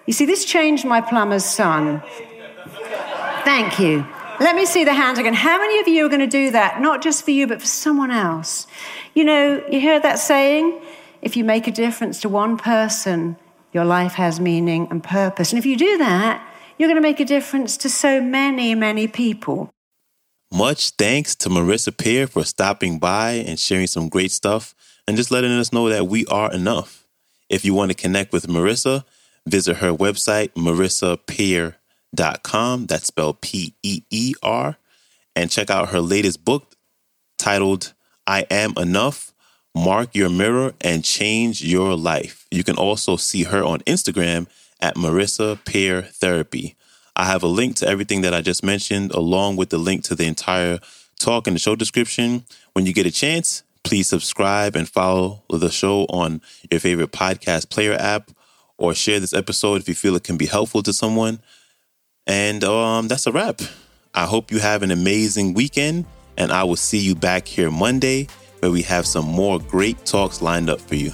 You 0.07 0.13
see, 0.13 0.27
this 0.27 0.45
changed 0.45 0.85
my 0.85 1.01
plumber's 1.01 1.47
son. 1.47 2.03
Thank 3.45 3.79
you. 3.79 4.07
Let 4.39 4.55
me 4.55 4.67
see 4.67 4.85
the 4.85 4.95
hands 4.95 5.19
again. 5.19 5.35
How 5.35 5.59
many 5.59 5.81
of 5.81 5.89
you 5.89 6.05
are 6.05 6.09
going 6.09 6.21
to 6.21 6.27
do 6.27 6.51
that? 6.51 6.81
Not 6.81 7.03
just 7.03 7.25
for 7.25 7.31
you, 7.31 7.47
but 7.47 7.61
for 7.61 7.67
someone 7.67 8.11
else. 8.11 8.67
You 9.15 9.25
know, 9.25 9.65
you 9.71 9.81
hear 9.81 10.01
that 10.01 10.19
saying? 10.19 10.81
If 11.23 11.37
you 11.37 11.45
make 11.45 11.67
a 11.67 11.73
difference 11.73 12.21
to 12.21 12.29
one 12.29 12.57
person, 12.57 13.37
your 13.73 13.85
life 13.85 14.15
has 14.15 14.41
meaning 14.41 14.89
and 14.91 15.03
purpose. 15.03 15.53
And 15.53 15.59
if 15.59 15.67
you 15.67 15.77
do 15.77 15.99
that, 15.99 16.47
you're 16.79 16.89
going 16.89 16.97
to 16.97 17.03
make 17.03 17.21
a 17.21 17.25
difference 17.25 17.77
to 17.79 17.91
so 17.91 18.23
many, 18.23 18.75
many 18.75 19.07
people. 19.07 19.71
Much 20.53 20.91
thanks 20.91 21.37
to 21.37 21.49
Marisa 21.49 21.97
Peer 21.97 22.27
for 22.27 22.45
stopping 22.45 22.99
by 22.99 23.31
and 23.33 23.61
sharing 23.61 23.87
some 23.87 24.09
great 24.09 24.33
stuff 24.33 24.75
and 25.07 25.17
just 25.17 25.31
letting 25.31 25.53
us 25.53 25.73
know 25.73 25.89
that 25.89 26.09
we 26.09 26.27
are 26.27 26.53
enough. 26.53 27.07
If 27.49 27.65
you 27.65 27.73
want 27.75 27.91
to 27.91 27.97
connect 27.97 28.33
with 28.33 28.49
Marisa, 28.49 29.05
visit 29.47 29.77
her 29.77 29.93
website, 29.93 30.55
marisapeer.com. 30.55 32.87
That's 32.87 33.07
spelled 33.07 33.41
P 33.41 33.75
E 33.83 34.03
E 34.11 34.35
R. 34.43 34.77
And 35.37 35.49
check 35.51 35.71
out 35.71 35.91
her 35.91 36.01
latest 36.01 36.45
book 36.45 36.75
titled 37.39 37.95
I 38.27 38.47
Am 38.51 38.75
Enough 38.77 39.30
Mark 39.75 40.15
Your 40.15 40.29
Mirror 40.29 40.75
and 40.81 41.05
Change 41.05 41.63
Your 41.63 41.97
Life. 41.97 42.47
You 42.51 42.65
can 42.65 42.77
also 42.77 43.17
see 43.17 43.45
her 43.45 43.63
on 43.63 43.81
Instagram 43.81 44.47
at 44.81 44.97
Marisa 44.97 45.65
Peer 45.65 46.03
Therapy. 46.03 46.77
I 47.15 47.25
have 47.25 47.43
a 47.43 47.49
link 47.49 47.77
to 47.77 47.87
everything 47.87 48.23
that 48.23 48.35
I 48.35 48.41
just 48.41 48.65
mentioned, 48.65 49.13
along 49.13 49.57
with 49.57 49.71
the 49.71 49.79
link 49.79 50.05
to 50.05 50.15
the 50.15 50.27
entire 50.27 50.79
talk 51.19 51.47
in 51.47 51.53
the 51.53 51.61
show 51.61 51.77
description. 51.77 52.45
When 52.73 52.87
you 52.87 52.93
get 52.93 53.07
a 53.07 53.11
chance, 53.11 53.63
please 53.85 54.09
subscribe 54.09 54.75
and 54.75 54.89
follow 54.89 55.45
the 55.51 55.71
show 55.71 56.07
on 56.07 56.41
your 56.71 56.81
favorite 56.81 57.13
podcast 57.13 57.71
player 57.71 57.95
app 57.95 58.31
or 58.79 58.95
share 58.95 59.21
this 59.21 59.35
episode 59.35 59.81
if 59.81 59.89
you 59.89 59.95
feel 59.95 60.17
it 60.17 60.25
can 60.25 60.37
be 60.37 60.47
helpful 60.47 60.83
to 60.83 60.93
someone. 60.93 61.41
And 62.27 62.65
um, 62.65 63.09
that's 63.09 63.27
a 63.27 63.33
wrap. 63.33 63.61
I 64.15 64.27
hope 64.27 64.51
you 64.51 64.59
have 64.59 64.83
an 64.83 64.91
amazing 64.91 65.55
weekend, 65.55 66.07
and 66.37 66.51
I 66.51 66.65
will 66.65 66.77
see 66.77 66.99
you 66.99 67.15
back 67.15 67.47
here 67.47 67.71
Monday 67.71 68.29
where 68.61 68.71
we 68.71 68.83
have 68.83 69.07
some 69.07 69.27
more 69.27 69.59
great 69.59 70.05
talks 70.07 70.41
lined 70.41 70.71
up 70.71 70.81
for 70.81 70.95
you. 70.95 71.13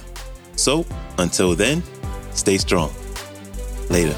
So, 0.55 0.85
until 1.17 1.55
then, 1.55 1.83
stay 2.31 2.57
strong. 2.57 2.93
Later. 3.89 4.15